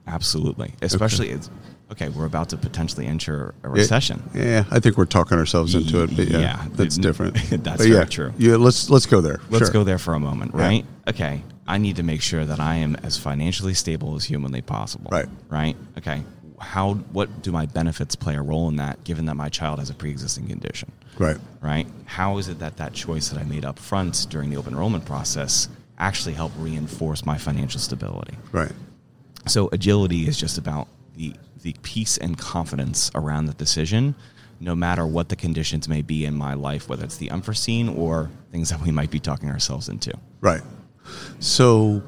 absolutely. 0.06 0.72
Especially, 0.82 1.28
it's, 1.30 1.50
okay, 1.92 2.08
we're 2.08 2.24
about 2.24 2.48
to 2.48 2.56
potentially 2.56 3.06
enter 3.06 3.54
a 3.62 3.68
recession. 3.68 4.22
Yeah, 4.34 4.64
I 4.70 4.80
think 4.80 4.96
we're 4.96 5.04
talking 5.04 5.38
ourselves 5.38 5.74
into 5.74 6.02
it, 6.02 6.16
but 6.16 6.26
yeah, 6.28 6.38
Yeah, 6.38 6.64
that's 6.74 6.96
different. 6.96 7.34
that's 7.62 7.82
But 7.82 7.88
yeah, 7.88 8.04
true. 8.04 8.32
Yeah, 8.38 8.56
let's 8.56 8.90
let's 8.90 9.06
go 9.06 9.20
there. 9.20 9.40
Let's 9.50 9.66
Sure. 9.66 9.72
go 9.72 9.84
there 9.84 9.98
for 9.98 10.14
a 10.14 10.20
moment, 10.20 10.52
Yeah. 10.54 10.60
right? 10.62 10.86
Okay, 11.06 11.42
I 11.66 11.78
need 11.78 11.96
to 11.96 12.02
make 12.02 12.20
sure 12.20 12.44
that 12.44 12.60
I 12.60 12.76
am 12.76 12.94
as 12.96 13.16
financially 13.18 13.74
stable 13.74 14.14
as 14.16 14.24
humanly 14.24 14.60
possible. 14.62 15.08
Right. 15.10 15.28
Right. 15.48 15.76
Okay. 15.98 16.22
How? 16.60 16.94
What 16.94 17.42
do 17.42 17.52
my 17.52 17.66
benefits 17.66 18.14
play 18.16 18.36
a 18.36 18.42
role 18.42 18.68
in 18.68 18.76
that? 18.76 19.02
Given 19.04 19.26
that 19.26 19.34
my 19.34 19.48
child 19.48 19.78
has 19.78 19.90
a 19.90 19.94
pre-existing 19.94 20.46
condition, 20.48 20.92
Right. 21.18 21.36
right? 21.60 21.86
How 22.04 22.38
is 22.38 22.48
it 22.48 22.58
that 22.60 22.76
that 22.76 22.92
choice 22.92 23.28
that 23.30 23.40
I 23.40 23.44
made 23.44 23.64
up 23.64 23.78
front 23.78 24.26
during 24.30 24.50
the 24.50 24.56
open 24.56 24.72
enrollment 24.74 25.04
process 25.04 25.68
actually 25.98 26.34
helped 26.34 26.56
reinforce 26.58 27.24
my 27.24 27.38
financial 27.38 27.80
stability? 27.80 28.34
Right. 28.52 28.72
So 29.46 29.68
agility 29.72 30.26
is 30.28 30.38
just 30.38 30.58
about 30.58 30.88
the 31.16 31.34
the 31.62 31.74
peace 31.82 32.18
and 32.18 32.36
confidence 32.36 33.10
around 33.14 33.46
the 33.46 33.54
decision, 33.54 34.14
no 34.60 34.74
matter 34.74 35.06
what 35.06 35.30
the 35.30 35.36
conditions 35.36 35.88
may 35.88 36.02
be 36.02 36.26
in 36.26 36.34
my 36.34 36.52
life, 36.52 36.90
whether 36.90 37.04
it's 37.04 37.16
the 37.16 37.30
unforeseen 37.30 37.88
or 37.88 38.30
things 38.52 38.68
that 38.68 38.82
we 38.82 38.90
might 38.90 39.10
be 39.10 39.18
talking 39.18 39.48
ourselves 39.48 39.88
into. 39.88 40.12
Right. 40.42 40.60
So, 41.40 42.02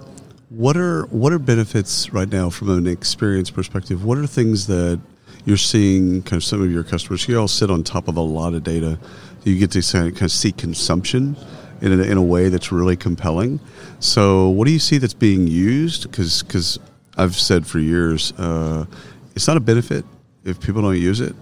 what 0.49 0.77
are 0.77 1.05
what 1.07 1.33
are 1.33 1.39
benefits 1.39 2.13
right 2.13 2.29
now 2.29 2.51
from 2.51 2.71
an 2.71 2.87
experience 2.87 3.51
perspective? 3.51 4.05
What 4.05 4.19
are 4.19 4.27
things 4.27 4.67
that 4.69 5.01
you're 5.45 5.57
seeing? 5.57 6.23
Kind 6.23 6.41
of 6.41 6.45
some 6.45 6.63
of 6.63 6.71
your 6.71 6.85
customers. 6.85 7.27
You 7.29 7.39
all 7.39 7.49
sit 7.49 7.71
on 7.71 7.83
top 7.83 8.09
of 8.09 8.17
a 8.17 8.21
lot 8.21 8.55
of 8.55 8.63
data. 8.63 8.99
You 9.45 9.59
get 9.59 9.71
to 9.73 9.83
kind 9.83 10.23
of 10.23 10.33
see 10.33 10.53
consumption 10.53 11.37
in 11.81 12.00
a, 12.00 12.03
in 12.03 12.17
a 12.17 12.23
way 12.23 12.49
that's 12.49 12.73
really 12.73 12.97
compelling. 12.97 13.61
So, 14.00 14.49
what 14.49 14.67
do 14.67 14.73
you 14.73 14.79
see 14.79 14.99
that's 14.99 15.15
being 15.15 15.47
used? 15.47 16.11
Because 16.11 16.43
because 16.43 16.79
I've 17.17 17.37
said 17.37 17.67
for 17.67 17.79
years, 17.79 18.33
uh, 18.33 18.87
it's 19.35 19.49
not 19.49 19.57
a 19.57 19.61
benefit 19.61 20.05
if 20.45 20.61
people 20.61 20.83
don't 20.83 20.97
use 20.97 21.21
it. 21.21 21.35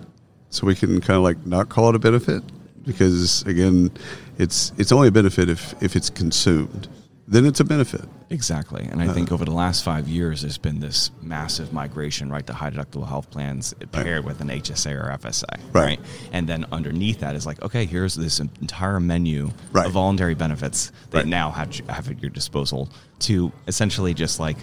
So 0.51 0.67
we 0.67 0.75
can 0.75 1.01
kind 1.01 1.17
of 1.17 1.23
like 1.23 1.45
not 1.47 1.69
call 1.69 1.89
it 1.89 1.97
a 1.97 1.99
benefit 1.99 2.43
because 2.85 3.43
again, 3.43 3.91
it's 4.39 4.73
it's 4.79 4.93
only 4.93 5.09
a 5.09 5.13
benefit 5.13 5.49
if 5.49 5.75
if 5.83 5.97
it's 5.97 6.11
consumed. 6.11 6.89
Then 7.27 7.47
it's 7.47 7.61
a 7.61 7.65
benefit. 7.65 8.03
Exactly. 8.29 8.85
And 8.91 9.01
I 9.01 9.07
uh, 9.09 9.15
think 9.15 9.33
over 9.33 9.45
the 9.47 9.51
last 9.51 9.83
five 9.83 10.07
years, 10.09 10.43
there's 10.43 10.59
been 10.59 10.81
this 10.81 11.11
massive 11.23 11.73
migration, 11.73 12.31
right, 12.31 12.47
to 12.47 12.53
high 12.53 12.69
deductible 12.71 13.09
health 13.09 13.31
plans 13.31 13.73
paired 13.93 14.25
with 14.27 14.41
an 14.43 14.49
HSA 14.49 14.93
or 14.93 15.11
FSA, 15.11 15.45
Right. 15.73 15.85
right. 15.85 16.01
And 16.33 16.47
then 16.47 16.67
underneath 16.71 17.21
that 17.21 17.35
is 17.35 17.47
like, 17.47 17.63
okay, 17.63 17.87
here's 17.87 18.15
this 18.15 18.41
entire 18.41 19.01
menu 19.01 19.51
Right. 19.73 19.87
of 19.87 19.93
voluntary 19.93 20.35
benefits 20.35 20.93
that 21.11 21.19
Right. 21.19 21.27
now 21.27 21.51
have, 21.51 21.75
have 21.89 22.11
at 22.11 22.21
your 22.21 22.31
disposal 22.31 22.91
to 23.21 23.51
essentially 23.67 24.13
just 24.13 24.39
like 24.39 24.59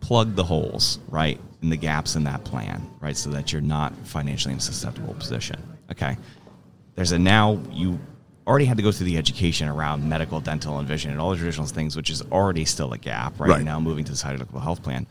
plug 0.00 0.36
the 0.36 0.44
holes, 0.44 1.00
right, 1.08 1.40
in 1.62 1.70
the 1.70 1.76
gaps 1.76 2.14
in 2.14 2.22
that 2.24 2.44
plan, 2.44 2.88
right, 3.00 3.16
so 3.16 3.30
that 3.30 3.52
you're 3.52 3.60
not 3.60 3.92
financially 4.04 4.52
in 4.52 4.58
a 4.58 4.62
susceptible 4.62 5.14
position. 5.14 5.60
Okay. 5.90 6.16
There's 6.94 7.10
a 7.12 7.18
now 7.18 7.60
you 7.72 7.98
already 8.48 8.64
had 8.64 8.78
to 8.78 8.82
go 8.82 8.90
through 8.90 9.06
the 9.06 9.18
education 9.18 9.68
around 9.68 10.08
medical, 10.08 10.40
dental, 10.40 10.78
and 10.78 10.88
vision 10.88 11.10
and 11.10 11.20
all 11.20 11.30
the 11.30 11.36
traditional 11.36 11.66
things, 11.66 11.94
which 11.96 12.10
is 12.10 12.22
already 12.32 12.64
still 12.64 12.92
a 12.92 12.98
gap, 12.98 13.38
right? 13.38 13.50
Right. 13.50 13.64
Now 13.64 13.78
moving 13.78 14.04
to 14.04 14.12
the 14.12 14.16
side 14.16 14.38
deductible 14.38 14.62
health 14.62 14.82
plan. 14.82 15.06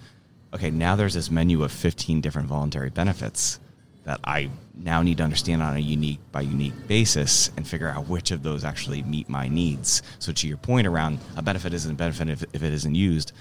Okay, 0.54 0.72
now 0.72 0.96
there's 0.96 1.14
this 1.14 1.30
menu 1.30 1.64
of 1.64 1.72
15 1.72 2.20
different 2.20 2.48
voluntary 2.48 2.90
benefits 2.90 3.60
that 4.06 4.20
I 4.24 4.50
now 4.74 5.02
need 5.02 5.18
to 5.18 5.24
understand 5.24 5.62
on 5.62 5.76
a 5.76 5.80
unique 5.80 6.20
by 6.32 6.42
unique 6.42 6.88
basis 6.88 7.52
and 7.58 7.68
figure 7.68 7.90
out 7.90 8.08
which 8.08 8.32
of 8.32 8.42
those 8.42 8.64
actually 8.64 9.04
meet 9.04 9.28
my 9.28 9.50
needs. 9.50 10.02
So 10.20 10.32
to 10.32 10.48
your 10.48 10.58
point 10.58 10.88
around 10.88 11.20
a 11.36 11.42
benefit 11.42 11.74
isn't 11.74 11.92
a 11.92 11.96
benefit 11.96 12.30
if, 12.30 12.44
if 12.54 12.64
it 12.64 12.74
isn't 12.74 12.96
used, 12.96 13.34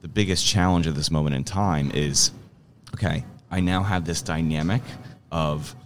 the 0.00 0.08
biggest 0.08 0.46
challenge 0.46 0.86
of 0.86 0.96
this 0.96 1.10
moment 1.10 1.36
in 1.36 1.44
time 1.44 1.90
is 1.92 2.32
okay, 2.94 3.24
I 3.50 3.60
now 3.60 3.82
have 3.82 4.06
this 4.06 4.22
dynamic 4.22 4.82
of 5.30 5.76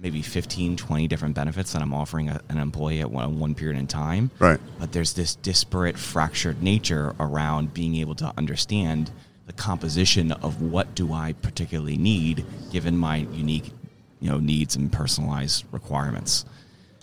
maybe 0.00 0.22
15, 0.22 0.76
20 0.76 1.08
different 1.08 1.34
benefits 1.34 1.72
that 1.72 1.82
I'm 1.82 1.92
offering 1.92 2.28
a, 2.30 2.40
an 2.48 2.58
employee 2.58 3.00
at 3.00 3.10
one, 3.10 3.38
one 3.38 3.54
period 3.54 3.78
in 3.78 3.86
time. 3.86 4.30
Right. 4.38 4.58
But 4.78 4.92
there's 4.92 5.12
this 5.12 5.34
disparate, 5.34 5.98
fractured 5.98 6.62
nature 6.62 7.14
around 7.20 7.74
being 7.74 7.96
able 7.96 8.14
to 8.16 8.32
understand 8.36 9.10
the 9.46 9.52
composition 9.52 10.32
of 10.32 10.62
what 10.62 10.94
do 10.94 11.12
I 11.12 11.34
particularly 11.34 11.96
need 11.96 12.44
given 12.70 12.96
my 12.96 13.16
unique, 13.16 13.72
you 14.20 14.30
know, 14.30 14.38
needs 14.38 14.76
and 14.76 14.90
personalized 14.90 15.64
requirements. 15.72 16.44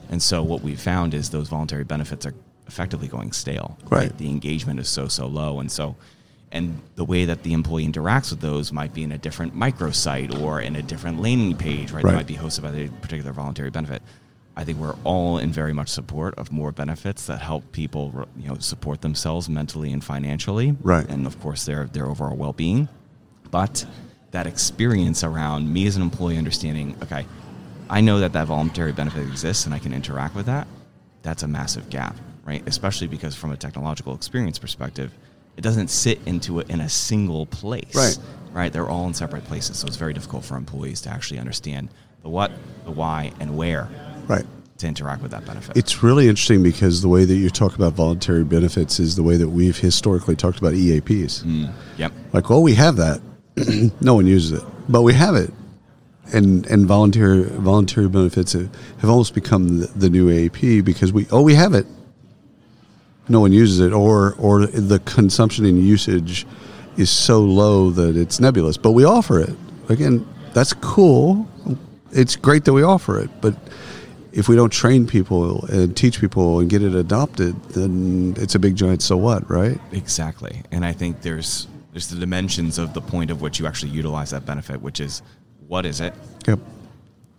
And 0.09 0.21
so 0.21 0.41
what 0.41 0.61
we've 0.61 0.79
found 0.79 1.13
is 1.13 1.29
those 1.29 1.49
voluntary 1.49 1.83
benefits 1.83 2.25
are 2.25 2.33
effectively 2.67 3.07
going 3.07 3.31
stale. 3.31 3.77
Right. 3.89 4.15
The 4.17 4.29
engagement 4.29 4.79
is 4.79 4.89
so 4.89 5.07
so 5.07 5.27
low, 5.27 5.59
and 5.59 5.71
so 5.71 5.95
and 6.51 6.79
the 6.95 7.03
way 7.03 7.25
that 7.25 7.43
the 7.43 7.53
employee 7.53 7.85
interacts 7.85 8.31
with 8.31 8.39
those 8.39 8.71
might 8.71 8.93
be 8.93 9.03
in 9.03 9.11
a 9.11 9.17
different 9.17 9.55
microsite 9.55 10.41
or 10.41 10.61
in 10.61 10.75
a 10.75 10.81
different 10.81 11.21
landing 11.21 11.57
page, 11.57 11.91
right? 11.91 12.03
Right. 12.03 12.11
That 12.11 12.17
might 12.17 12.27
be 12.27 12.35
hosted 12.35 12.61
by 12.63 12.71
a 12.71 12.89
particular 13.01 13.33
voluntary 13.33 13.69
benefit. 13.69 14.01
I 14.55 14.63
think 14.63 14.79
we're 14.79 14.95
all 15.03 15.37
in 15.37 15.51
very 15.51 15.73
much 15.73 15.89
support 15.89 16.33
of 16.35 16.51
more 16.51 16.71
benefits 16.71 17.27
that 17.27 17.41
help 17.41 17.71
people, 17.73 18.27
you 18.37 18.47
know, 18.47 18.57
support 18.57 19.01
themselves 19.01 19.47
mentally 19.47 19.93
and 19.93 20.03
financially, 20.03 20.75
Right. 20.81 21.07
And 21.07 21.27
of 21.27 21.39
course, 21.39 21.65
their 21.65 21.85
their 21.85 22.07
overall 22.07 22.35
well 22.35 22.53
being. 22.53 22.89
But 23.51 23.85
that 24.31 24.47
experience 24.47 25.23
around 25.23 25.71
me 25.71 25.85
as 25.85 25.95
an 25.95 26.01
employee 26.01 26.37
understanding, 26.37 26.95
okay, 27.03 27.25
I 27.89 28.01
know 28.01 28.19
that 28.19 28.33
that 28.33 28.47
voluntary 28.47 28.93
benefit 28.93 29.27
exists 29.27 29.65
and 29.65 29.75
I 29.75 29.79
can 29.79 29.93
interact 29.93 30.35
with 30.35 30.47
that. 30.47 30.67
That's 31.21 31.43
a 31.43 31.47
massive 31.47 31.89
gap, 31.89 32.15
right? 32.43 32.63
Especially 32.67 33.07
because 33.07 33.35
from 33.35 33.51
a 33.51 33.57
technological 33.57 34.15
experience 34.15 34.59
perspective, 34.59 35.13
it 35.57 35.61
doesn't 35.61 35.89
sit 35.89 36.19
into 36.25 36.59
it 36.59 36.69
in 36.69 36.79
a 36.81 36.89
single 36.89 37.45
place, 37.47 37.93
Right. 37.95 38.17
Right? 38.53 38.73
They're 38.73 38.87
all 38.89 39.05
in 39.07 39.13
separate 39.13 39.43
places, 39.45 39.77
so 39.77 39.87
it's 39.87 39.97
very 39.97 40.13
difficult 40.13 40.43
for 40.45 40.55
employees 40.55 41.01
to 41.01 41.09
actually 41.09 41.39
understand 41.39 41.89
the 42.23 42.29
what, 42.29 42.51
the 42.85 42.91
why, 42.91 43.31
and 43.39 43.57
where 43.57 43.89
Right. 44.27 44.45
to 44.79 44.87
interact 44.87 45.21
with 45.21 45.31
that 45.31 45.45
benefit. 45.45 45.75
It's 45.77 46.01
really 46.03 46.27
interesting 46.27 46.63
because 46.63 47.01
the 47.01 47.07
way 47.07 47.25
that 47.25 47.35
you 47.35 47.49
talk 47.49 47.75
about 47.75 47.93
voluntary 47.93 48.43
benefits 48.43 48.99
is 48.99 49.15
the 49.15 49.23
way 49.23 49.37
that 49.37 49.49
we've 49.49 49.77
historically 49.77 50.35
talked 50.35 50.59
about 50.59 50.73
EAPs. 50.73 51.43
Mm, 51.43 51.71
yep. 51.97 52.11
Like, 52.33 52.49
well, 52.49 52.61
we 52.63 52.75
have 52.75 52.95
that. 52.97 53.21
no 54.01 54.13
one 54.15 54.27
uses 54.27 54.59
it, 54.59 54.63
but 54.87 55.01
we 55.01 55.13
have 55.13 55.35
it. 55.35 55.51
And 56.33 56.65
and 56.67 56.85
voluntary 56.85 57.43
voluntary 57.43 58.09
benefits 58.09 58.51
have, 58.51 58.69
almost 59.03 59.33
become 59.33 59.79
the, 59.79 59.87
the 59.95 60.09
new 60.09 60.27
AAP 60.29 60.83
because 60.83 61.13
we 61.13 61.25
oh 61.31 61.41
we 61.41 61.55
have 61.55 61.73
it. 61.73 61.85
No 63.29 63.39
one 63.41 63.51
uses 63.51 63.79
it, 63.79 63.91
or 63.93 64.35
or 64.39 64.65
the 64.67 64.99
consumption 64.99 65.65
and 65.65 65.79
usage 65.83 66.45
is 66.97 67.09
so 67.09 67.41
low 67.41 67.89
that 67.91 68.15
it's 68.15 68.39
nebulous. 68.39 68.77
But 68.77 68.91
we 68.91 69.03
offer 69.03 69.39
it 69.39 69.55
again. 69.89 70.25
That's 70.53 70.73
cool. 70.73 71.47
It's 72.11 72.35
great 72.35 72.65
that 72.65 72.73
we 72.73 72.83
offer 72.83 73.19
it, 73.19 73.29
but 73.41 73.53
if 74.31 74.47
we 74.47 74.55
don't 74.55 74.71
train 74.71 75.05
people 75.07 75.65
and 75.65 75.95
teach 75.95 76.19
people 76.21 76.59
and 76.59 76.69
get 76.69 76.81
it 76.81 76.95
adopted, 76.95 77.61
then 77.69 78.33
it's 78.37 78.55
a 78.55 78.59
big 78.59 78.75
giant 78.75 79.01
so 79.01 79.17
what, 79.17 79.49
right? 79.49 79.79
Exactly. 79.91 80.61
And 80.71 80.85
I 80.85 80.93
think 80.93 81.21
there's 81.21 81.67
there's 81.91 82.07
the 82.07 82.19
dimensions 82.19 82.77
of 82.77 82.93
the 82.93 83.01
point 83.01 83.29
of 83.31 83.41
which 83.41 83.59
you 83.59 83.65
actually 83.67 83.91
utilize 83.91 84.29
that 84.31 84.45
benefit, 84.45 84.81
which 84.81 84.99
is 84.99 85.21
what 85.67 85.85
is 85.85 85.99
it, 85.99 86.13
Yep. 86.47 86.59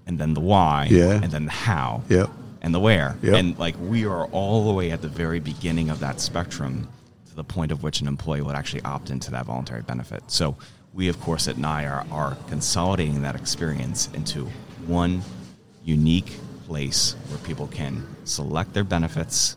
and 0.06 0.18
then 0.18 0.34
the 0.34 0.40
why, 0.40 0.88
Yeah. 0.90 1.20
and 1.22 1.30
then 1.32 1.46
the 1.46 1.52
how, 1.52 2.02
Yep. 2.08 2.28
And 2.68 2.74
the 2.74 2.80
where. 2.80 3.16
Yep. 3.22 3.34
And 3.34 3.58
like 3.58 3.76
we 3.80 4.04
are 4.04 4.26
all 4.26 4.66
the 4.66 4.74
way 4.74 4.90
at 4.90 5.00
the 5.00 5.08
very 5.08 5.40
beginning 5.40 5.88
of 5.88 6.00
that 6.00 6.20
spectrum 6.20 6.86
to 7.30 7.34
the 7.34 7.42
point 7.42 7.72
of 7.72 7.82
which 7.82 8.02
an 8.02 8.06
employee 8.06 8.42
would 8.42 8.54
actually 8.54 8.82
opt 8.82 9.08
into 9.08 9.30
that 9.30 9.46
voluntary 9.46 9.80
benefit. 9.80 10.22
So 10.26 10.54
we 10.92 11.08
of 11.08 11.18
course 11.18 11.48
at 11.48 11.56
Nayya 11.56 11.90
are, 11.90 12.06
are 12.12 12.34
consolidating 12.48 13.22
that 13.22 13.34
experience 13.36 14.10
into 14.12 14.44
one 14.86 15.22
unique 15.82 16.36
place 16.66 17.16
where 17.28 17.38
people 17.38 17.68
can 17.68 18.06
select 18.24 18.74
their 18.74 18.84
benefits 18.84 19.56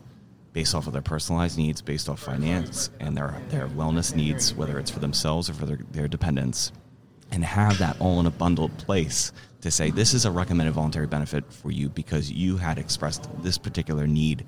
based 0.54 0.74
off 0.74 0.86
of 0.86 0.94
their 0.94 1.02
personalized 1.02 1.58
needs, 1.58 1.82
based 1.82 2.08
off 2.08 2.18
finance 2.18 2.88
and 2.98 3.14
their, 3.14 3.36
their 3.50 3.68
wellness 3.68 4.16
needs, 4.16 4.54
whether 4.54 4.78
it's 4.78 4.90
for 4.90 5.00
themselves 5.00 5.50
or 5.50 5.52
for 5.52 5.66
their, 5.66 5.80
their 5.90 6.08
dependents, 6.08 6.72
and 7.32 7.44
have 7.44 7.78
that 7.78 7.96
all 8.00 8.20
in 8.20 8.26
a 8.26 8.30
bundled 8.30 8.76
place 8.78 9.32
to 9.62 9.70
say, 9.70 9.90
this 9.90 10.14
is 10.14 10.24
a 10.24 10.30
recommended 10.30 10.72
voluntary 10.72 11.06
benefit 11.06 11.50
for 11.52 11.70
you 11.70 11.88
because 11.88 12.30
you 12.30 12.56
had 12.56 12.78
expressed 12.78 13.28
this 13.42 13.58
particular 13.58 14.06
need 14.06 14.44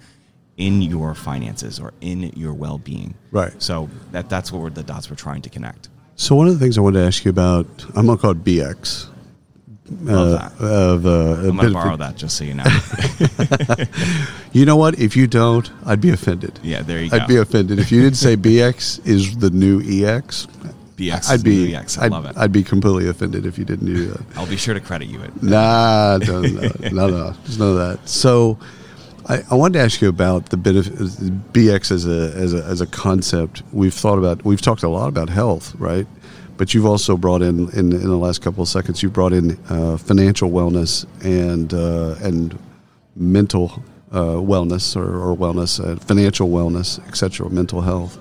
in 0.56 0.82
your 0.82 1.14
finances 1.14 1.80
or 1.80 1.92
in 2.00 2.22
your 2.36 2.52
well 2.52 2.78
being. 2.78 3.14
Right. 3.32 3.60
So 3.60 3.88
that, 4.12 4.28
that's 4.28 4.52
what 4.52 4.62
we're, 4.62 4.70
the 4.70 4.82
dots 4.82 5.10
we're 5.10 5.16
trying 5.16 5.42
to 5.42 5.50
connect. 5.50 5.88
So 6.16 6.36
one 6.36 6.46
of 6.46 6.52
the 6.52 6.60
things 6.60 6.78
I 6.78 6.80
wanted 6.80 7.00
to 7.00 7.06
ask 7.06 7.24
you 7.24 7.30
about, 7.30 7.66
I'm 7.96 8.06
gonna 8.06 8.18
call 8.18 8.30
it 8.32 8.44
BX. 8.44 9.08
Love 10.00 10.60
uh. 10.60 10.64
Of 10.64 11.06
uh, 11.06 11.48
I'm 11.48 11.56
going 11.56 11.68
to 11.68 11.74
borrow 11.74 11.96
that 11.98 12.16
just 12.16 12.38
so 12.38 12.44
you 12.44 12.54
know. 12.54 12.64
You 14.54 14.64
know 14.64 14.76
what? 14.76 15.00
If 15.00 15.16
you 15.16 15.26
don't, 15.26 15.68
I'd 15.84 16.00
be 16.00 16.10
offended. 16.10 16.60
yeah, 16.62 16.82
there 16.82 17.02
you 17.02 17.10
go. 17.10 17.16
I'd 17.16 17.26
be 17.26 17.38
offended 17.38 17.80
if 17.80 17.90
you 17.90 18.00
didn't 18.00 18.16
say 18.16 18.36
BX 18.36 19.04
is 19.04 19.36
the 19.36 19.50
new 19.50 19.82
EX. 19.84 20.46
BX 20.96 21.30
I'd 21.30 21.42
be. 21.42 21.74
EX. 21.74 21.98
I 21.98 22.04
I'd, 22.04 22.12
love 22.12 22.24
it. 22.24 22.36
I'd 22.36 22.52
be 22.52 22.62
completely 22.62 23.08
offended 23.08 23.46
if 23.46 23.58
you 23.58 23.64
didn't 23.64 23.86
do 23.86 24.06
that. 24.06 24.22
I'll 24.36 24.46
be 24.46 24.56
sure 24.56 24.74
to 24.74 24.80
credit 24.80 25.08
you 25.08 25.20
it. 25.22 25.42
Nah, 25.42 26.18
no, 26.18 26.42
no, 26.42 26.70
no, 26.90 27.08
no, 27.08 27.30
there's 27.30 27.58
none 27.58 27.70
of 27.70 27.76
that. 27.76 28.08
So, 28.08 28.58
I, 29.26 29.42
I 29.50 29.54
wanted 29.54 29.78
to 29.78 29.84
ask 29.84 30.00
you 30.00 30.08
about 30.08 30.50
the 30.50 30.56
benefit 30.56 30.92
of 30.92 31.08
BX 31.52 31.90
as 31.90 32.06
a 32.06 32.32
as 32.36 32.54
a 32.54 32.64
as 32.64 32.80
a 32.80 32.86
concept. 32.86 33.62
We've 33.72 33.94
thought 33.94 34.18
about. 34.18 34.44
We've 34.44 34.62
talked 34.62 34.82
a 34.82 34.88
lot 34.88 35.08
about 35.08 35.28
health, 35.28 35.74
right? 35.76 36.06
But 36.56 36.72
you've 36.72 36.86
also 36.86 37.16
brought 37.16 37.42
in 37.42 37.70
in, 37.70 37.92
in 37.92 38.08
the 38.08 38.16
last 38.16 38.42
couple 38.42 38.62
of 38.62 38.68
seconds. 38.68 39.02
You've 39.02 39.12
brought 39.12 39.32
in 39.32 39.58
uh, 39.68 39.96
financial 39.96 40.50
wellness 40.50 41.06
and 41.24 41.72
uh, 41.74 42.16
and 42.24 42.56
mental 43.16 43.82
uh, 44.12 44.36
wellness 44.36 44.96
or, 44.96 45.20
or 45.20 45.36
wellness, 45.36 45.84
uh, 45.84 45.96
financial 45.96 46.48
wellness, 46.48 47.04
etc., 47.08 47.50
mental 47.50 47.80
health. 47.80 48.18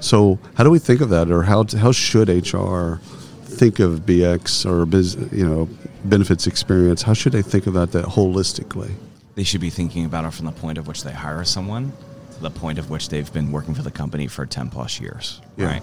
So, 0.00 0.38
how 0.54 0.64
do 0.64 0.70
we 0.70 0.78
think 0.78 1.00
of 1.00 1.08
that, 1.10 1.30
or 1.30 1.42
how 1.42 1.64
how 1.76 1.92
should 1.92 2.28
HR 2.28 3.00
think 3.44 3.78
of 3.78 4.00
BX 4.00 4.66
or 4.66 4.86
biz, 4.86 5.16
you 5.32 5.46
know 5.46 5.68
benefits 6.04 6.46
experience? 6.46 7.02
How 7.02 7.14
should 7.14 7.32
they 7.32 7.42
think 7.42 7.66
about 7.66 7.92
that 7.92 8.04
holistically? 8.04 8.92
They 9.34 9.44
should 9.44 9.60
be 9.60 9.70
thinking 9.70 10.04
about 10.04 10.24
it 10.24 10.32
from 10.32 10.46
the 10.46 10.52
point 10.52 10.78
of 10.78 10.86
which 10.86 11.02
they 11.04 11.12
hire 11.12 11.44
someone 11.44 11.92
to 12.36 12.42
the 12.42 12.50
point 12.50 12.78
of 12.78 12.90
which 12.90 13.08
they've 13.08 13.30
been 13.32 13.50
working 13.52 13.74
for 13.74 13.82
the 13.82 13.90
company 13.90 14.26
for 14.26 14.46
10 14.46 14.70
plus 14.70 15.00
years. 15.00 15.40
Yeah. 15.56 15.66
Right. 15.66 15.82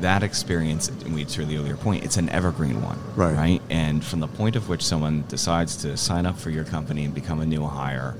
That 0.00 0.22
experience, 0.22 0.88
and 0.88 1.14
we 1.14 1.24
to 1.24 1.44
the 1.44 1.56
earlier 1.56 1.76
point, 1.76 2.04
it's 2.04 2.16
an 2.16 2.28
evergreen 2.28 2.80
one. 2.82 2.98
Right. 3.16 3.34
Right. 3.34 3.62
And 3.68 4.04
from 4.04 4.20
the 4.20 4.28
point 4.28 4.54
of 4.54 4.68
which 4.68 4.84
someone 4.84 5.24
decides 5.28 5.76
to 5.78 5.96
sign 5.96 6.24
up 6.24 6.38
for 6.38 6.50
your 6.50 6.64
company 6.64 7.04
and 7.04 7.14
become 7.14 7.40
a 7.40 7.46
new 7.46 7.64
hire, 7.66 8.14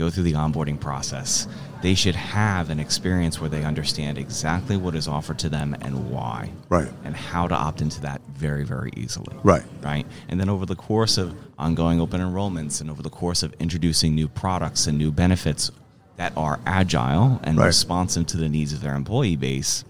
go 0.00 0.10
through 0.10 0.22
the 0.24 0.32
onboarding 0.32 0.80
process. 0.80 1.46
They 1.82 1.94
should 1.94 2.14
have 2.16 2.70
an 2.70 2.80
experience 2.80 3.38
where 3.40 3.50
they 3.50 3.64
understand 3.64 4.16
exactly 4.18 4.76
what 4.76 4.94
is 4.94 5.06
offered 5.06 5.38
to 5.40 5.48
them 5.50 5.76
and 5.82 6.10
why. 6.10 6.50
Right. 6.70 6.88
And 7.04 7.14
how 7.14 7.46
to 7.46 7.54
opt 7.54 7.82
into 7.82 8.00
that 8.00 8.20
very, 8.34 8.64
very 8.64 8.90
easily 8.96 9.36
Right. 9.42 9.62
right? 9.82 10.06
And 10.28 10.40
then 10.40 10.48
over 10.48 10.64
the 10.66 10.74
course 10.74 11.18
of 11.18 11.34
ongoing 11.58 12.00
open 12.00 12.20
enrollments 12.20 12.80
and 12.80 12.90
over 12.90 13.02
the 13.02 13.10
course 13.10 13.42
of 13.42 13.54
introducing 13.60 14.14
new 14.14 14.26
products 14.28 14.86
and 14.86 14.96
new 14.98 15.12
benefits 15.12 15.70
that 16.16 16.32
are 16.36 16.58
agile 16.66 17.38
and 17.44 17.58
Right. 17.58 17.66
responsive 17.66 18.26
to 18.28 18.36
the 18.38 18.48
needs 18.48 18.72
of 18.72 18.80
their 18.80 18.94
employee 18.94 19.36
base, 19.36 19.84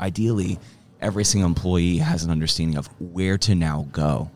ideally, 0.00 0.58
every 1.00 1.24
single 1.24 1.48
employee 1.48 1.98
has 1.98 2.24
an 2.24 2.30
understanding 2.30 2.78
of 2.78 2.88
where 2.98 3.36
to 3.38 3.54
now 3.54 3.86
go 3.92 4.30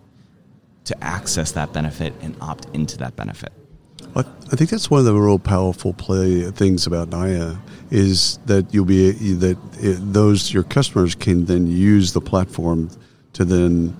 to 0.84 1.04
access 1.04 1.52
that 1.52 1.72
benefit 1.72 2.12
and 2.20 2.34
opt 2.40 2.66
into 2.74 2.96
that 2.98 3.16
benefit. 3.16 3.52
I 4.50 4.56
think 4.56 4.70
that's 4.70 4.90
one 4.90 5.00
of 5.00 5.04
the 5.04 5.14
real 5.14 5.38
powerful 5.38 5.92
play 5.92 6.50
things 6.50 6.86
about 6.86 7.10
Nayya 7.10 7.58
is 7.90 8.38
that 8.46 8.72
you'll 8.72 8.86
be 8.86 9.10
that 9.34 9.58
it, 9.78 9.98
those 10.12 10.52
your 10.52 10.62
customers 10.62 11.14
can 11.14 11.44
then 11.44 11.66
use 11.66 12.14
the 12.14 12.20
platform 12.20 12.90
to 13.34 13.44
then 13.44 13.96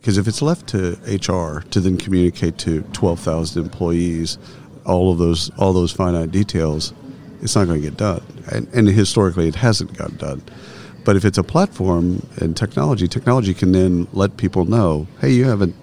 because 0.00 0.16
if 0.16 0.28
it's 0.28 0.42
left 0.42 0.68
to 0.68 0.98
HR 1.06 1.62
to 1.70 1.80
then 1.80 1.96
communicate 1.96 2.58
to 2.58 2.82
twelve 2.92 3.18
thousand 3.18 3.64
employees 3.64 4.38
all 4.86 5.10
of 5.10 5.18
those 5.18 5.50
all 5.58 5.72
those 5.72 5.90
finite 5.90 6.30
details, 6.30 6.92
it's 7.42 7.56
not 7.56 7.66
going 7.66 7.80
to 7.80 7.88
get 7.88 7.96
done. 7.96 8.22
And, 8.52 8.68
and 8.74 8.88
historically, 8.88 9.48
it 9.48 9.54
hasn't 9.56 9.96
gotten 9.96 10.16
done. 10.16 10.42
But 11.04 11.16
if 11.16 11.24
it's 11.24 11.38
a 11.38 11.42
platform 11.42 12.26
and 12.36 12.56
technology, 12.56 13.08
technology 13.08 13.54
can 13.54 13.72
then 13.72 14.06
let 14.12 14.36
people 14.36 14.64
know, 14.64 15.06
hey, 15.20 15.30
you 15.30 15.44
haven't, 15.44 15.74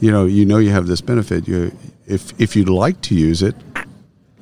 you 0.00 0.10
know, 0.10 0.26
you 0.26 0.44
know, 0.44 0.58
you 0.58 0.70
have 0.70 0.88
this 0.88 1.00
benefit. 1.00 1.46
You, 1.46 1.76
if 2.06 2.38
if 2.40 2.56
you'd 2.56 2.68
like 2.68 3.00
to 3.02 3.14
use 3.14 3.42
it, 3.42 3.54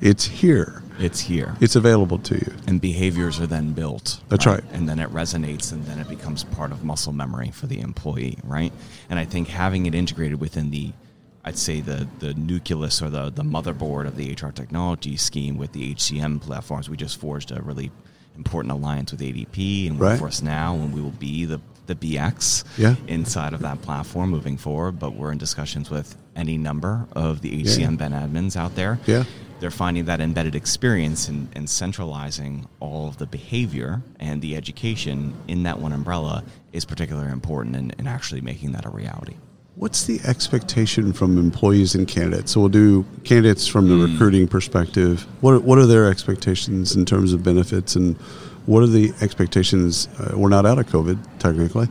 it's 0.01 0.25
here. 0.25 0.81
It's 0.97 1.19
here. 1.19 1.55
It's 1.59 1.75
available 1.75 2.19
to 2.19 2.35
you. 2.35 2.53
and 2.67 2.79
behaviors 2.79 3.39
are 3.41 3.47
then 3.47 3.73
built. 3.73 4.21
That's 4.29 4.45
right. 4.45 4.63
And 4.71 4.87
then 4.87 4.97
it 4.99 5.09
resonates, 5.09 5.73
and 5.73 5.85
then 5.85 5.99
it 5.99 6.07
becomes 6.07 6.45
part 6.45 6.71
of 6.71 6.85
muscle 6.85 7.11
memory 7.11 7.51
for 7.51 7.67
the 7.67 7.81
employee, 7.81 8.37
right? 8.45 8.71
And 9.09 9.19
I 9.19 9.25
think 9.25 9.49
having 9.49 9.87
it 9.87 9.93
integrated 9.93 10.39
within 10.39 10.71
the, 10.71 10.93
I'd 11.43 11.57
say 11.57 11.81
the 11.81 12.07
the 12.19 12.33
nucleus 12.35 13.01
or 13.01 13.09
the 13.09 13.29
the 13.29 13.43
motherboard 13.43 14.07
of 14.07 14.15
the 14.15 14.31
HR 14.31 14.51
technology 14.51 15.17
scheme 15.17 15.57
with 15.57 15.73
the 15.73 15.93
HCM 15.95 16.41
platforms, 16.41 16.89
we 16.89 16.95
just 16.95 17.19
forged 17.19 17.51
a 17.51 17.61
really 17.61 17.91
important 18.37 18.71
alliance 18.71 19.11
with 19.11 19.21
ADP 19.21 19.87
and 19.89 19.99
Right. 19.99 20.11
Workforce 20.11 20.41
Now, 20.41 20.75
and 20.75 20.93
we 20.93 21.01
will 21.01 21.11
be 21.11 21.45
the 21.45 21.59
the 21.87 21.95
BX 21.95 22.63
Yeah. 22.77 22.95
inside 23.07 23.53
of 23.53 23.61
that 23.61 23.81
platform 23.81 24.29
moving 24.29 24.57
forward. 24.57 24.99
But 24.99 25.15
we're 25.15 25.31
in 25.31 25.37
discussions 25.37 25.89
with 25.89 26.15
any 26.35 26.57
number 26.57 27.07
of 27.13 27.41
the 27.41 27.63
HCM 27.63 27.97
ben 27.97 28.11
admins 28.11 28.55
out 28.57 28.75
there 28.75 28.99
Yeah. 29.05 29.23
they're 29.59 29.71
finding 29.71 30.05
that 30.05 30.19
embedded 30.19 30.53
experience 30.53 31.29
and, 31.29 31.47
and 31.53 31.69
centralizing 31.69 32.67
all 32.81 33.07
of 33.07 33.17
the 33.17 33.25
behavior 33.25 34.01
and 34.19 34.41
the 34.41 34.55
education 34.55 35.33
in 35.47 35.63
that 35.63 35.79
one 35.79 35.93
umbrella 35.93 36.43
is 36.73 36.83
particularly 36.83 37.31
important 37.31 37.75
in, 37.75 37.91
in 37.97 38.05
actually 38.05 38.41
making 38.41 38.73
that 38.73 38.85
a 38.85 38.89
reality. 38.89 39.35
What's 39.75 40.05
the 40.05 40.21
expectation 40.25 41.11
from 41.11 41.37
employees 41.37 41.95
and 41.95 42.07
candidates? 42.07 42.53
So 42.53 42.61
we'll 42.61 42.69
do 42.69 43.05
candidates 43.25 43.67
from 43.67 43.89
the 43.89 43.95
mm. 43.95 44.11
recruiting 44.11 44.47
perspective. 44.47 45.25
What 45.41 45.53
are, 45.53 45.59
what 45.59 45.77
are 45.79 45.85
their 45.85 46.09
expectations 46.09 46.95
in 46.95 47.05
terms 47.05 47.33
of 47.33 47.43
benefits, 47.43 47.95
and 47.95 48.15
what 48.65 48.83
are 48.83 48.87
the 48.87 49.13
expectations? 49.21 50.07
Uh, 50.19 50.37
we're 50.37 50.49
not 50.49 50.65
out 50.65 50.79
of 50.79 50.87
COVID 50.87 51.19
technically, 51.39 51.87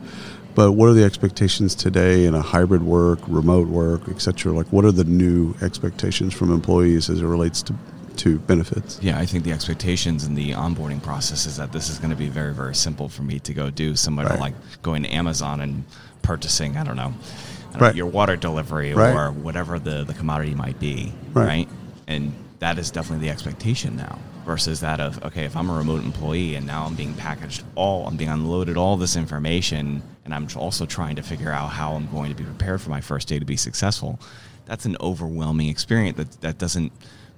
but 0.55 0.73
what 0.73 0.89
are 0.89 0.93
the 0.93 1.03
expectations 1.03 1.75
today 1.75 2.25
in 2.25 2.33
a 2.33 2.41
hybrid 2.41 2.83
work, 2.83 3.19
remote 3.27 3.67
work, 3.67 4.01
et 4.09 4.21
cetera? 4.21 4.53
Like, 4.53 4.67
what 4.67 4.85
are 4.85 4.91
the 4.91 5.03
new 5.03 5.53
expectations 5.61 6.33
from 6.33 6.51
employees 6.51 7.09
as 7.09 7.21
it 7.21 7.25
relates 7.25 7.61
to 7.63 7.75
to 8.17 8.39
benefits? 8.39 8.97
Yeah, 9.01 9.19
I 9.19 9.25
think 9.25 9.43
the 9.43 9.51
expectations 9.51 10.25
in 10.25 10.35
the 10.35 10.51
onboarding 10.51 11.03
process 11.03 11.45
is 11.45 11.57
that 11.57 11.73
this 11.73 11.89
is 11.89 11.97
going 11.97 12.11
to 12.11 12.15
be 12.15 12.29
very, 12.29 12.53
very 12.53 12.73
simple 12.73 13.09
for 13.09 13.23
me 13.23 13.39
to 13.39 13.53
go 13.53 13.69
do, 13.69 13.95
similar 13.97 14.29
right. 14.29 14.39
like 14.39 14.53
going 14.81 15.03
to 15.03 15.09
Amazon 15.09 15.59
and 15.59 15.83
purchasing, 16.21 16.77
I 16.77 16.85
don't 16.85 16.95
know, 16.95 17.13
I 17.13 17.71
don't 17.73 17.81
right. 17.81 17.93
know 17.93 17.97
your 17.97 18.07
water 18.07 18.37
delivery 18.37 18.93
right. 18.93 19.13
or 19.13 19.33
whatever 19.33 19.79
the, 19.79 20.05
the 20.05 20.13
commodity 20.13 20.55
might 20.55 20.79
be, 20.79 21.13
right? 21.33 21.67
And 22.07 22.33
that 22.59 22.79
is 22.79 22.89
definitely 22.89 23.27
the 23.27 23.33
expectation 23.33 23.97
now 23.97 24.17
versus 24.45 24.79
that 24.79 24.99
of 24.99 25.21
okay 25.23 25.43
if 25.45 25.55
i'm 25.57 25.69
a 25.69 25.73
remote 25.73 26.03
employee 26.03 26.55
and 26.55 26.65
now 26.65 26.85
i'm 26.85 26.95
being 26.95 27.13
packaged 27.15 27.63
all 27.75 28.07
i'm 28.07 28.15
being 28.15 28.29
unloaded 28.29 28.77
all 28.77 28.95
this 28.95 29.15
information 29.15 30.01
and 30.23 30.33
i'm 30.33 30.47
also 30.55 30.85
trying 30.85 31.15
to 31.15 31.23
figure 31.23 31.51
out 31.51 31.67
how 31.67 31.93
i'm 31.93 32.07
going 32.11 32.29
to 32.29 32.35
be 32.35 32.43
prepared 32.43 32.79
for 32.79 32.89
my 32.89 33.01
first 33.01 33.27
day 33.27 33.39
to 33.39 33.45
be 33.45 33.57
successful 33.57 34.19
that's 34.65 34.85
an 34.85 34.97
overwhelming 34.99 35.67
experience 35.67 36.17
that, 36.17 36.41
that 36.41 36.57
doesn't 36.57 36.91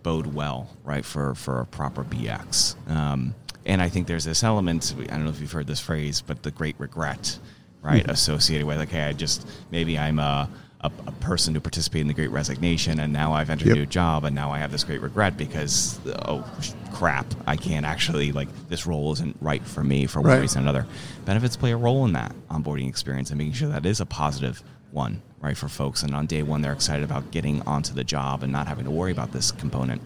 bode 0.04 0.34
well 0.34 0.70
right 0.84 1.06
for 1.06 1.34
for 1.34 1.62
a 1.62 1.66
proper 1.66 2.04
bx 2.04 2.76
um, 2.90 3.34
and 3.66 3.82
i 3.82 3.90
think 3.90 4.06
there's 4.06 4.26
this 4.26 4.44
element 4.44 4.94
i 5.00 5.06
don't 5.06 5.24
know 5.24 5.30
if 5.30 5.40
you've 5.40 5.52
heard 5.52 5.68
this 5.68 5.80
phrase 5.80 6.22
but 6.22 6.44
the 6.44 6.52
great 6.52 6.76
regret 6.78 7.40
right 7.82 8.04
mm-hmm. 8.04 8.12
associated 8.12 8.68
with 8.68 8.80
okay 8.80 9.04
i 9.04 9.14
just 9.14 9.48
maybe 9.72 9.98
i'm 9.98 10.20
a 10.20 10.50
a, 10.82 10.92
a, 11.08 11.12
person 11.14 11.54
who 11.54 11.60
participated 11.60 12.02
in 12.02 12.08
the 12.08 12.14
Great 12.14 12.30
Resignation, 12.30 13.00
and 13.00 13.12
now 13.12 13.34
I've 13.34 13.50
entered 13.50 13.68
yep. 13.68 13.76
a 13.76 13.80
new 13.80 13.86
job, 13.86 14.26
and 14.26 14.36
now 14.36 14.52
I 14.52 14.60
have 14.60 14.72
this 14.72 14.84
great 14.84 15.02
regret 15.02 15.36
because 15.36 16.00
oh 16.28 16.46
crap, 16.94 17.26
I 17.46 17.56
can't 17.56 17.86
actually 17.86 18.32
like 18.32 18.48
this 18.70 18.86
role 18.86 19.12
isn't 19.14 19.38
right 19.42 19.66
for 19.66 19.84
me 19.84 20.06
for 20.06 20.22
one 20.22 20.32
right. 20.32 20.42
reason 20.42 20.60
or 20.60 20.64
another. 20.64 20.88
Benefits 21.26 21.56
play 21.56 21.72
a 21.72 21.78
role 21.78 22.06
in 22.06 22.14
that 22.14 22.36
onboarding 22.50 22.88
experience 22.88 23.30
and 23.30 23.38
making 23.38 23.54
sure 23.54 23.70
that 23.70 23.86
is 23.86 24.02
a 24.02 24.06
positive 24.06 24.62
one, 24.92 25.22
right, 25.40 25.58
for 25.58 25.68
folks. 25.68 26.04
And 26.04 26.16
on 26.16 26.28
day 26.28 26.44
one, 26.44 26.62
they're 26.62 26.74
excited 26.74 27.04
about 27.04 27.32
getting 27.32 27.62
onto 27.64 27.94
the 27.94 28.04
job 28.04 28.44
and 28.44 28.52
not 28.52 28.68
having 28.68 28.86
to 28.86 28.92
worry 28.92 29.12
about 29.12 29.32
this 29.32 29.52
component. 29.52 30.02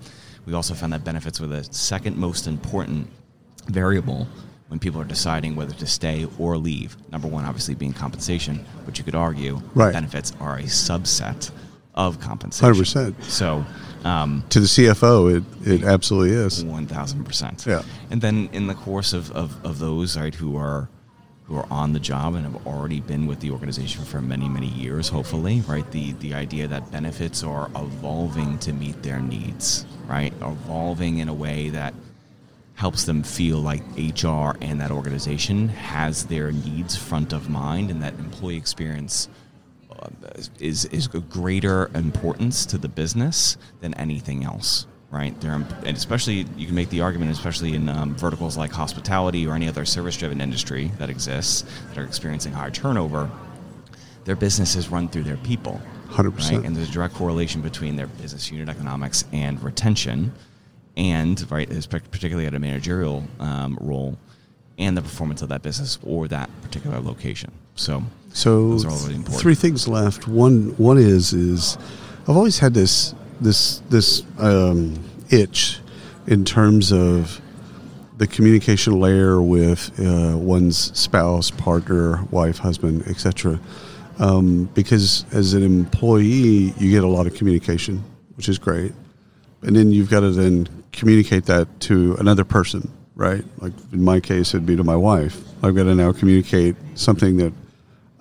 We 0.45 0.53
also 0.53 0.73
found 0.73 0.93
that 0.93 1.03
benefits 1.03 1.39
were 1.39 1.47
the 1.47 1.63
second 1.65 2.17
most 2.17 2.47
important 2.47 3.09
variable 3.67 4.27
when 4.71 4.79
people 4.79 5.01
are 5.01 5.05
deciding 5.05 5.53
whether 5.57 5.73
to 5.73 5.85
stay 5.85 6.25
or 6.39 6.57
leave. 6.57 6.95
Number 7.11 7.27
one, 7.27 7.43
obviously, 7.43 7.75
being 7.75 7.91
compensation, 7.91 8.65
but 8.85 8.97
you 8.97 9.03
could 9.03 9.15
argue 9.15 9.61
right. 9.75 9.91
benefits 9.91 10.31
are 10.39 10.59
a 10.59 10.63
subset 10.63 11.51
of 11.93 12.21
compensation. 12.21 12.73
100%. 12.73 13.21
So, 13.23 13.65
um, 14.05 14.45
to 14.49 14.61
the 14.61 14.67
CFO, 14.67 15.35
it, 15.35 15.67
it 15.67 15.83
absolutely 15.83 16.37
is. 16.37 16.63
1000%. 16.63 17.65
Yeah. 17.65 17.83
And 18.11 18.21
then 18.21 18.47
in 18.53 18.67
the 18.67 18.73
course 18.73 19.11
of, 19.11 19.29
of, 19.33 19.63
of 19.65 19.79
those 19.79 20.17
right, 20.17 20.33
who 20.33 20.55
are 20.55 20.87
who 21.43 21.57
are 21.57 21.67
on 21.69 21.91
the 21.91 21.99
job 21.99 22.35
and 22.35 22.45
have 22.45 22.65
already 22.65 23.01
been 23.01 23.27
with 23.27 23.41
the 23.41 23.51
organization 23.51 24.05
for 24.05 24.21
many, 24.21 24.47
many 24.47 24.67
years, 24.67 25.09
hopefully, 25.09 25.59
right? 25.67 25.91
The 25.91 26.13
the 26.13 26.33
idea 26.33 26.65
that 26.69 26.89
benefits 26.91 27.43
are 27.43 27.69
evolving 27.75 28.57
to 28.59 28.71
meet 28.71 29.03
their 29.03 29.19
needs, 29.19 29.85
right? 30.07 30.31
Evolving 30.41 31.17
in 31.17 31.27
a 31.27 31.33
way 31.33 31.67
that 31.67 31.93
helps 32.81 33.03
them 33.03 33.21
feel 33.21 33.59
like 33.59 33.83
HR 33.95 34.57
and 34.59 34.81
that 34.81 34.89
organization 34.89 35.69
has 35.69 36.25
their 36.25 36.51
needs 36.51 36.95
front 36.95 37.31
of 37.31 37.47
mind 37.47 37.91
and 37.91 38.01
that 38.01 38.11
employee 38.15 38.57
experience 38.57 39.29
uh, 39.91 40.07
is 40.57 40.85
is 40.85 41.05
a 41.13 41.19
greater 41.19 41.91
importance 41.93 42.65
to 42.65 42.79
the 42.79 42.87
business 42.89 43.55
than 43.81 43.93
anything 43.93 44.43
else 44.43 44.87
right 45.11 45.39
there 45.41 45.53
and 45.53 45.95
especially 45.95 46.47
you 46.57 46.65
can 46.65 46.73
make 46.73 46.89
the 46.89 47.01
argument 47.01 47.29
especially 47.29 47.75
in 47.75 47.87
um, 47.87 48.15
verticals 48.15 48.57
like 48.57 48.71
hospitality 48.71 49.45
or 49.45 49.53
any 49.53 49.67
other 49.67 49.85
service 49.85 50.17
driven 50.17 50.41
industry 50.41 50.89
that 50.97 51.07
exists 51.07 51.63
that 51.89 51.99
are 51.99 52.03
experiencing 52.03 52.51
high 52.51 52.71
turnover 52.71 53.29
their 54.25 54.35
business 54.35 54.75
is 54.75 54.89
run 54.89 55.07
through 55.07 55.23
their 55.23 55.37
people 55.37 55.79
100% 56.09 56.33
right? 56.33 56.65
and 56.65 56.75
there's 56.75 56.89
a 56.89 56.91
direct 56.91 57.13
correlation 57.13 57.61
between 57.61 57.95
their 57.95 58.07
business 58.07 58.51
unit 58.51 58.69
economics 58.69 59.23
and 59.31 59.61
retention 59.61 60.33
and 60.97 61.49
right, 61.51 61.69
particularly 61.89 62.45
at 62.45 62.53
a 62.53 62.59
managerial 62.59 63.23
um, 63.39 63.77
role, 63.81 64.17
and 64.77 64.97
the 64.97 65.01
performance 65.01 65.41
of 65.41 65.49
that 65.49 65.61
business 65.61 65.99
or 66.03 66.27
that 66.27 66.49
particular 66.61 66.99
location. 66.99 67.51
So, 67.75 68.03
so 68.33 68.73
really 68.83 69.17
three 69.23 69.55
things 69.55 69.87
left. 69.87 70.27
One 70.27 70.69
one 70.77 70.97
is 70.97 71.33
is 71.33 71.77
I've 72.27 72.37
always 72.37 72.59
had 72.59 72.73
this 72.73 73.13
this 73.39 73.79
this 73.89 74.23
um, 74.37 74.99
itch 75.29 75.79
in 76.27 76.45
terms 76.45 76.91
of 76.91 77.41
the 78.17 78.27
communication 78.27 78.99
layer 78.99 79.41
with 79.41 79.99
uh, 79.99 80.37
one's 80.37 80.97
spouse, 80.97 81.49
partner, 81.49 82.23
wife, 82.29 82.59
husband, 82.59 83.07
etc. 83.07 83.59
Um, 84.19 84.65
because 84.75 85.25
as 85.31 85.55
an 85.55 85.63
employee, 85.63 86.73
you 86.77 86.91
get 86.91 87.03
a 87.03 87.07
lot 87.07 87.25
of 87.25 87.33
communication, 87.33 88.03
which 88.35 88.47
is 88.47 88.59
great, 88.59 88.93
and 89.61 89.75
then 89.75 89.91
you've 89.91 90.09
got 90.09 90.21
to 90.21 90.31
then 90.31 90.67
communicate 90.91 91.45
that 91.45 91.67
to 91.81 92.15
another 92.19 92.43
person, 92.43 92.91
right? 93.15 93.43
Like 93.59 93.73
in 93.91 94.03
my 94.03 94.19
case, 94.19 94.53
it'd 94.53 94.65
be 94.65 94.75
to 94.75 94.83
my 94.83 94.95
wife. 94.95 95.41
I've 95.63 95.75
got 95.75 95.83
to 95.83 95.95
now 95.95 96.11
communicate 96.11 96.75
something 96.95 97.37
that 97.37 97.53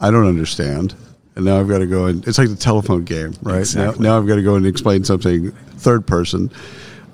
I 0.01 0.11
don't 0.11 0.27
understand. 0.27 0.95
And 1.37 1.45
now 1.45 1.61
I've 1.61 1.69
got 1.69 1.79
to 1.79 1.87
go 1.87 2.07
and 2.07 2.27
it's 2.27 2.39
like 2.39 2.49
the 2.49 2.57
telephone 2.57 3.05
game, 3.05 3.35
right? 3.43 3.61
Exactly. 3.61 4.03
Now, 4.03 4.13
now 4.13 4.19
I've 4.19 4.27
got 4.27 4.37
to 4.37 4.43
go 4.43 4.57
and 4.57 4.67
explain 4.67 5.05
something 5.05 5.53
third 5.53 6.07
person. 6.07 6.51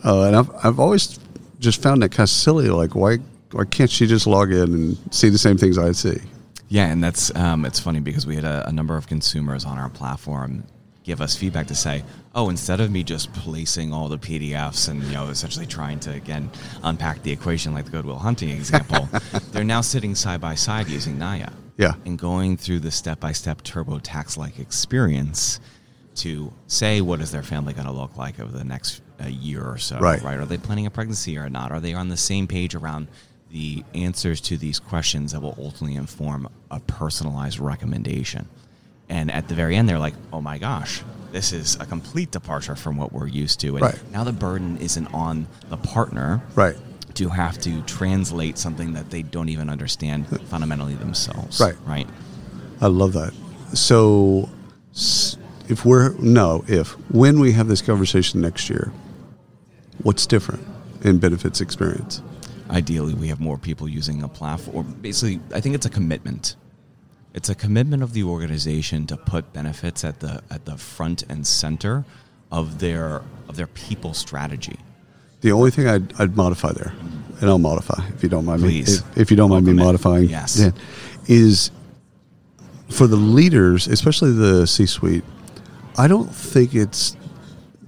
Uh, 0.05 0.25
and 0.25 0.37
I've, 0.37 0.51
I've 0.65 0.81
always 0.81 1.19
just 1.59 1.83
found 1.83 2.03
that 2.03 2.11
kind 2.11 2.25
of 2.25 2.31
silly. 2.31 2.69
Like, 2.69 2.95
why, 2.95 3.19
why 3.53 3.65
can't 3.65 3.91
she 3.91 4.07
just 4.07 4.27
log 4.27 4.53
in 4.53 4.75
and 4.75 5.15
see 5.15 5.29
the 5.29 5.39
same 5.39 5.59
things 5.59 5.79
I 5.79 5.93
see? 5.93 6.19
Yeah, 6.69 6.87
and 6.87 7.03
that's 7.03 7.35
um, 7.37 7.65
it's 7.65 7.79
funny 7.79 8.01
because 8.01 8.27
we 8.27 8.35
had 8.35 8.45
a, 8.45 8.69
a 8.69 8.73
number 8.73 8.97
of 8.97 9.07
consumers 9.07 9.65
on 9.65 9.79
our 9.79 9.89
platform 9.89 10.65
give 11.07 11.21
us 11.21 11.37
feedback 11.37 11.69
to 11.69 11.75
say, 11.75 12.03
oh, 12.35 12.51
instead 12.51 12.81
of 12.81 12.91
me 12.91 13.05
just 13.05 13.33
placing 13.33 13.93
all 13.93 14.09
the 14.09 14.19
PDFs 14.19 14.89
and 14.89 15.03
you 15.05 15.13
know 15.13 15.29
essentially 15.29 15.65
trying 15.65 16.01
to 16.01 16.13
again 16.13 16.51
unpack 16.83 17.23
the 17.23 17.31
equation 17.31 17.73
like 17.73 17.85
the 17.85 17.93
Good 17.93 18.05
Will 18.05 18.19
Hunting 18.19 18.51
example, 18.51 19.09
they're 19.53 19.65
now 19.65 19.81
sitting 19.81 20.15
side 20.15 20.41
by 20.41 20.57
side 20.57 20.89
using 20.89 21.17
Nayya. 21.17 21.53
Yeah. 21.79 21.93
And 22.05 22.19
going 22.19 22.57
through 22.57 22.81
the 22.81 22.91
step 22.91 23.21
by 23.21 23.33
step 23.33 23.63
TurboTax 23.63 24.37
like 24.37 24.59
experience 24.59 25.61
to 26.17 26.53
say 26.67 27.01
what 27.01 27.21
is 27.21 27.31
their 27.31 27.43
family 27.43 27.73
going 27.73 27.87
to 27.87 27.93
look 27.93 28.17
like 28.17 28.41
over 28.41 28.51
the 28.51 28.65
next 28.65 29.03
uh, 29.23 29.29
year 29.29 29.63
or 29.63 29.79
so. 29.79 29.99
Right. 29.99 30.21
Right. 30.23 30.39
Are 30.39 30.47
they 30.47 30.57
planning 30.59 30.87
a 30.87 30.91
pregnancy 30.91 31.39
or 31.39 31.49
not? 31.49 31.71
Are 31.71 31.81
they 31.81 31.95
on 31.95 32.09
the 32.09 32.17
same 32.17 32.49
page 32.49 32.75
around 32.75 33.09
the 33.51 33.85
answers 33.95 34.41
to 34.41 34.57
these 34.57 34.81
questions 34.81 35.33
that 35.33 35.41
will 35.41 35.55
ultimately 35.59 35.97
inform 35.97 36.49
a 36.71 36.81
personalized 36.81 37.61
recommendation? 37.61 38.49
And 39.09 39.31
at 39.31 39.49
the 39.49 39.55
very 39.55 39.77
end, 39.77 39.89
they're 39.89 39.99
like, 39.99 40.15
oh 40.33 40.41
my 40.41 40.59
gosh, 40.59 41.03
this 41.33 41.53
is 41.53 41.77
a 41.77 41.87
complete 41.87 42.31
departure 42.31 42.77
from 42.77 42.97
what 42.97 43.13
we're 43.13 43.27
used 43.29 43.61
to. 43.61 43.77
And 43.77 43.83
right. 43.83 44.13
now 44.13 44.25
the 44.25 44.33
burden 44.33 44.79
isn't 44.79 45.07
on 45.13 45.47
the 45.69 45.77
partner. 45.77 46.43
Right. 46.55 46.77
To 47.15 47.29
have 47.31 47.59
to 47.61 47.81
translate 47.83 48.59
something 48.59 48.93
that 48.93 49.11
they 49.11 49.23
don't 49.23 49.49
even 49.49 49.71
understand 49.71 50.27
fundamentally 50.49 50.95
themselves. 50.95 51.61
Right. 51.61 51.75
Right. 51.87 52.07
I 52.81 52.89
love 52.89 53.15
that. 53.15 53.33
So, 53.73 54.51
if 55.69 55.85
we're, 55.85 56.13
no, 56.19 56.65
if, 56.69 56.93
when 57.11 57.41
we 57.41 57.53
have 57.53 57.69
this 57.69 57.81
conversation 57.81 58.41
next 58.41 58.69
year, 58.69 58.93
what's 60.03 60.27
different 60.27 60.67
in 61.03 61.19
benefits 61.19 61.61
experience? 61.61 62.23
Ideally, 62.71 63.15
we 63.15 63.29
have 63.29 63.41
more 63.41 63.59
people 63.59 63.89
using 63.89 64.23
a 64.23 64.29
platform. 64.29 64.97
Basically, 65.01 65.41
I 65.55 65.61
think 65.61 65.75
it's 65.75 65.87
a 65.87 65.91
commitment 65.91 66.57
it's 67.37 67.51
a 67.51 67.55
commitment 67.55 68.03
of 68.03 68.15
the 68.15 68.25
organization 68.25 69.07
to 69.07 69.17
put 69.17 69.53
benefits 69.53 70.05
at 70.05 70.21
the 70.21 70.43
at 70.51 70.65
the 70.65 70.77
front 70.77 71.23
and 71.29 71.47
center 71.47 72.05
of 72.51 72.81
their 72.81 73.23
of 73.49 73.57
their 73.57 73.67
people 73.69 74.15
strategy. 74.15 74.79
The 75.43 75.53
only 75.53 75.71
thing 75.71 75.87
I'd, 75.87 76.19
I'd 76.19 76.35
modify 76.35 76.73
there, 76.73 76.95
and 77.41 77.51
I'll 77.51 77.59
modify 77.59 78.03
if 78.15 78.23
you 78.23 78.31
don't 78.31 78.47
mind 78.47 78.63
Please. 78.63 79.03
me. 79.03 79.09
If, 79.11 79.19
if 79.19 79.31
you 79.31 79.37
don't 79.37 79.51
mind 79.51 79.67
me 79.67 79.75
modifying, 79.75 80.31
yes, 80.31 80.59
yeah, 80.59 80.71
is 81.29 81.71
for 82.89 83.07
the 83.07 83.17
leaders, 83.17 83.87
especially 83.87 84.33
the 84.33 84.67
C-suite. 84.67 85.25
I 85.99 86.09
don't 86.09 86.35
think 86.35 86.75
it's 86.75 87.17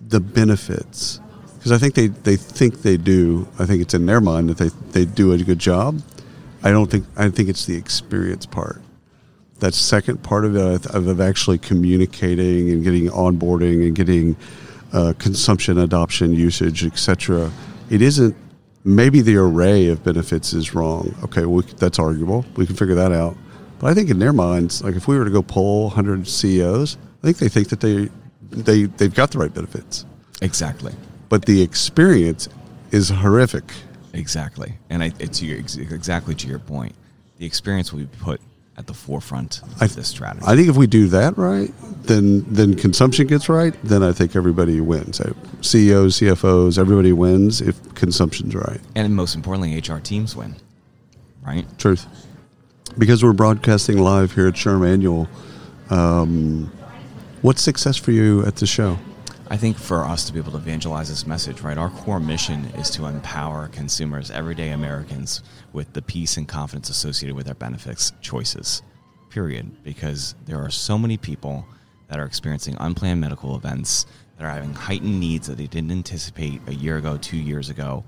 the 0.08 0.20
benefits 0.20 1.20
because 1.56 1.72
I 1.72 1.78
think 1.78 1.94
they, 1.94 2.08
they 2.08 2.36
think 2.36 2.82
they 2.82 2.96
do. 2.96 3.48
I 3.58 3.64
think 3.64 3.80
it's 3.80 3.94
in 3.94 4.06
their 4.06 4.20
mind 4.20 4.50
that 4.50 4.58
they, 4.58 4.68
they 4.92 5.04
do 5.04 5.32
a 5.32 5.38
good 5.38 5.58
job. 5.58 6.02
I 6.62 6.70
don't 6.70 6.90
think 6.90 7.06
I 7.16 7.30
think 7.30 7.48
it's 7.48 7.64
the 7.64 7.76
experience 7.76 8.44
part 8.44 8.82
that 9.60 9.74
second 9.74 10.22
part 10.22 10.44
of 10.44 10.56
it 10.56 10.86
of 10.86 11.20
actually 11.20 11.58
communicating 11.58 12.70
and 12.70 12.84
getting 12.84 13.08
onboarding 13.08 13.86
and 13.86 13.94
getting 13.94 14.36
uh, 14.92 15.12
consumption, 15.18 15.78
adoption, 15.78 16.32
usage, 16.32 16.84
etc. 16.84 17.50
It 17.90 18.02
isn't. 18.02 18.36
Maybe 18.84 19.20
the 19.20 19.36
array 19.36 19.88
of 19.88 20.02
benefits 20.02 20.52
is 20.52 20.74
wrong. 20.74 21.14
Okay, 21.24 21.44
we, 21.44 21.62
that's 21.62 21.98
arguable. 21.98 22.46
We 22.56 22.64
can 22.64 22.76
figure 22.76 22.94
that 22.94 23.12
out. 23.12 23.36
But 23.80 23.90
I 23.90 23.94
think 23.94 24.08
in 24.08 24.18
their 24.18 24.32
minds, 24.32 24.82
like 24.82 24.94
if 24.94 25.06
we 25.06 25.18
were 25.18 25.24
to 25.24 25.30
go 25.30 25.42
poll 25.42 25.84
100 25.88 26.26
CEOs, 26.26 26.96
I 26.96 27.26
think 27.26 27.38
they 27.38 27.48
think 27.48 27.68
that 27.68 27.80
they 27.80 28.08
they 28.50 28.84
they've 28.84 29.14
got 29.14 29.32
the 29.32 29.38
right 29.38 29.52
benefits. 29.52 30.06
Exactly. 30.40 30.94
But 31.28 31.44
the 31.44 31.60
experience 31.60 32.48
is 32.90 33.10
horrific. 33.10 33.64
Exactly. 34.14 34.74
And 34.88 35.02
I, 35.02 35.12
it's 35.18 35.42
your, 35.42 35.58
exactly 35.58 36.34
to 36.36 36.48
your 36.48 36.58
point. 36.58 36.94
The 37.38 37.46
experience 37.46 37.92
will 37.92 38.00
be 38.00 38.06
put 38.06 38.40
at 38.78 38.86
the 38.86 38.94
forefront 38.94 39.60
of 39.62 39.82
I, 39.82 39.86
this 39.88 40.08
strategy. 40.08 40.46
I 40.46 40.54
think 40.54 40.68
if 40.68 40.76
we 40.76 40.86
do 40.86 41.08
that 41.08 41.36
right, 41.36 41.74
then 42.04 42.44
then 42.46 42.74
consumption 42.74 43.26
gets 43.26 43.48
right. 43.48 43.74
Then 43.82 44.04
I 44.04 44.12
think 44.12 44.36
everybody 44.36 44.80
wins. 44.80 45.20
CEOs, 45.60 46.18
CFOs, 46.18 46.78
everybody 46.78 47.12
wins 47.12 47.60
if 47.60 47.94
consumption's 47.94 48.54
right. 48.54 48.80
And 48.94 49.14
most 49.16 49.34
importantly, 49.34 49.76
HR 49.76 49.98
teams 49.98 50.36
win. 50.36 50.54
Right. 51.44 51.66
Truth. 51.78 52.06
Because 52.96 53.22
we're 53.22 53.32
broadcasting 53.32 53.98
live 53.98 54.32
here 54.32 54.46
at 54.46 54.54
SHRM 54.54 54.88
Annual. 54.88 55.28
Um, 55.90 56.70
what's 57.42 57.62
success 57.62 57.96
for 57.96 58.12
you 58.12 58.44
at 58.46 58.56
the 58.56 58.66
show? 58.66 58.98
I 59.50 59.56
think 59.56 59.78
for 59.78 60.04
us 60.04 60.24
to 60.24 60.32
be 60.34 60.38
able 60.38 60.52
to 60.52 60.58
evangelize 60.58 61.08
this 61.08 61.26
message, 61.26 61.62
right, 61.62 61.78
our 61.78 61.88
core 61.88 62.20
mission 62.20 62.66
is 62.76 62.90
to 62.90 63.06
empower 63.06 63.68
consumers, 63.68 64.30
everyday 64.30 64.72
Americans, 64.72 65.42
with 65.72 65.90
the 65.94 66.02
peace 66.02 66.36
and 66.36 66.46
confidence 66.46 66.90
associated 66.90 67.34
with 67.34 67.46
their 67.46 67.54
benefits 67.54 68.12
choices, 68.20 68.82
period. 69.30 69.82
Because 69.82 70.34
there 70.44 70.62
are 70.62 70.68
so 70.68 70.98
many 70.98 71.16
people 71.16 71.64
that 72.08 72.18
are 72.18 72.26
experiencing 72.26 72.76
unplanned 72.78 73.22
medical 73.22 73.56
events, 73.56 74.04
that 74.36 74.44
are 74.44 74.52
having 74.52 74.74
heightened 74.74 75.18
needs 75.18 75.46
that 75.46 75.56
they 75.56 75.66
didn't 75.66 75.92
anticipate 75.92 76.60
a 76.66 76.74
year 76.74 76.98
ago, 76.98 77.16
two 77.16 77.38
years 77.38 77.70
ago. 77.70 78.04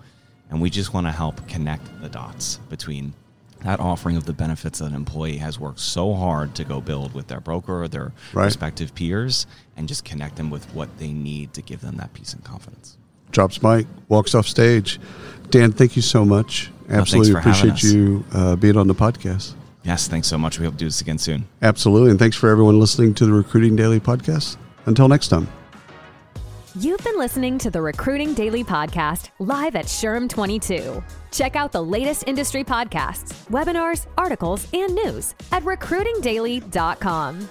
And 0.50 0.60
we 0.60 0.68
just 0.68 0.92
want 0.92 1.06
to 1.06 1.10
help 1.10 1.48
connect 1.48 2.02
the 2.02 2.10
dots 2.10 2.58
between 2.68 3.14
that 3.62 3.80
offering 3.80 4.16
of 4.16 4.24
the 4.24 4.32
benefits 4.32 4.78
that 4.78 4.86
an 4.86 4.94
employee 4.94 5.36
has 5.38 5.58
worked 5.58 5.80
so 5.80 6.14
hard 6.14 6.54
to 6.54 6.64
go 6.64 6.80
build 6.80 7.14
with 7.14 7.28
their 7.28 7.40
broker 7.40 7.82
or 7.82 7.88
their 7.88 8.12
right. 8.32 8.44
respective 8.44 8.94
peers 8.94 9.46
and 9.76 9.88
just 9.88 10.04
connect 10.04 10.36
them 10.36 10.50
with 10.50 10.72
what 10.74 10.98
they 10.98 11.12
need 11.12 11.52
to 11.54 11.62
give 11.62 11.80
them 11.80 11.96
that 11.96 12.12
peace 12.14 12.32
and 12.32 12.44
confidence. 12.44 12.96
Drops 13.30 13.62
mic, 13.62 13.86
walks 14.08 14.34
off 14.34 14.46
stage. 14.46 14.98
Dan, 15.50 15.72
thank 15.72 15.96
you 15.96 16.02
so 16.02 16.24
much. 16.24 16.70
Absolutely 16.88 17.32
appreciate 17.32 17.82
you 17.82 18.24
uh, 18.32 18.56
being 18.56 18.76
on 18.76 18.88
the 18.88 18.94
podcast. 18.94 19.54
Yes, 19.84 20.08
thanks 20.08 20.28
so 20.28 20.36
much. 20.36 20.58
We 20.58 20.64
hope 20.64 20.74
to 20.74 20.78
do 20.78 20.84
this 20.86 21.00
again 21.00 21.18
soon. 21.18 21.46
Absolutely. 21.62 22.10
And 22.10 22.18
thanks 22.18 22.36
for 22.36 22.48
everyone 22.48 22.78
listening 22.78 23.14
to 23.14 23.26
the 23.26 23.32
Recruiting 23.32 23.76
Daily 23.76 24.00
podcast. 24.00 24.56
Until 24.86 25.08
next 25.08 25.28
time. 25.28 25.48
You've 26.80 27.04
been 27.04 27.18
listening 27.18 27.58
to 27.58 27.70
the 27.70 27.82
Recruiting 27.82 28.32
Daily 28.32 28.64
Podcast 28.64 29.28
live 29.38 29.76
at 29.76 29.84
SHRM 29.84 30.30
22. 30.30 31.04
Check 31.30 31.54
out 31.54 31.72
the 31.72 31.84
latest 31.84 32.26
industry 32.26 32.64
podcasts, 32.64 33.34
webinars, 33.50 34.06
articles, 34.16 34.66
and 34.72 34.94
news 34.94 35.34
at 35.52 35.62
recruitingdaily.com. 35.64 37.50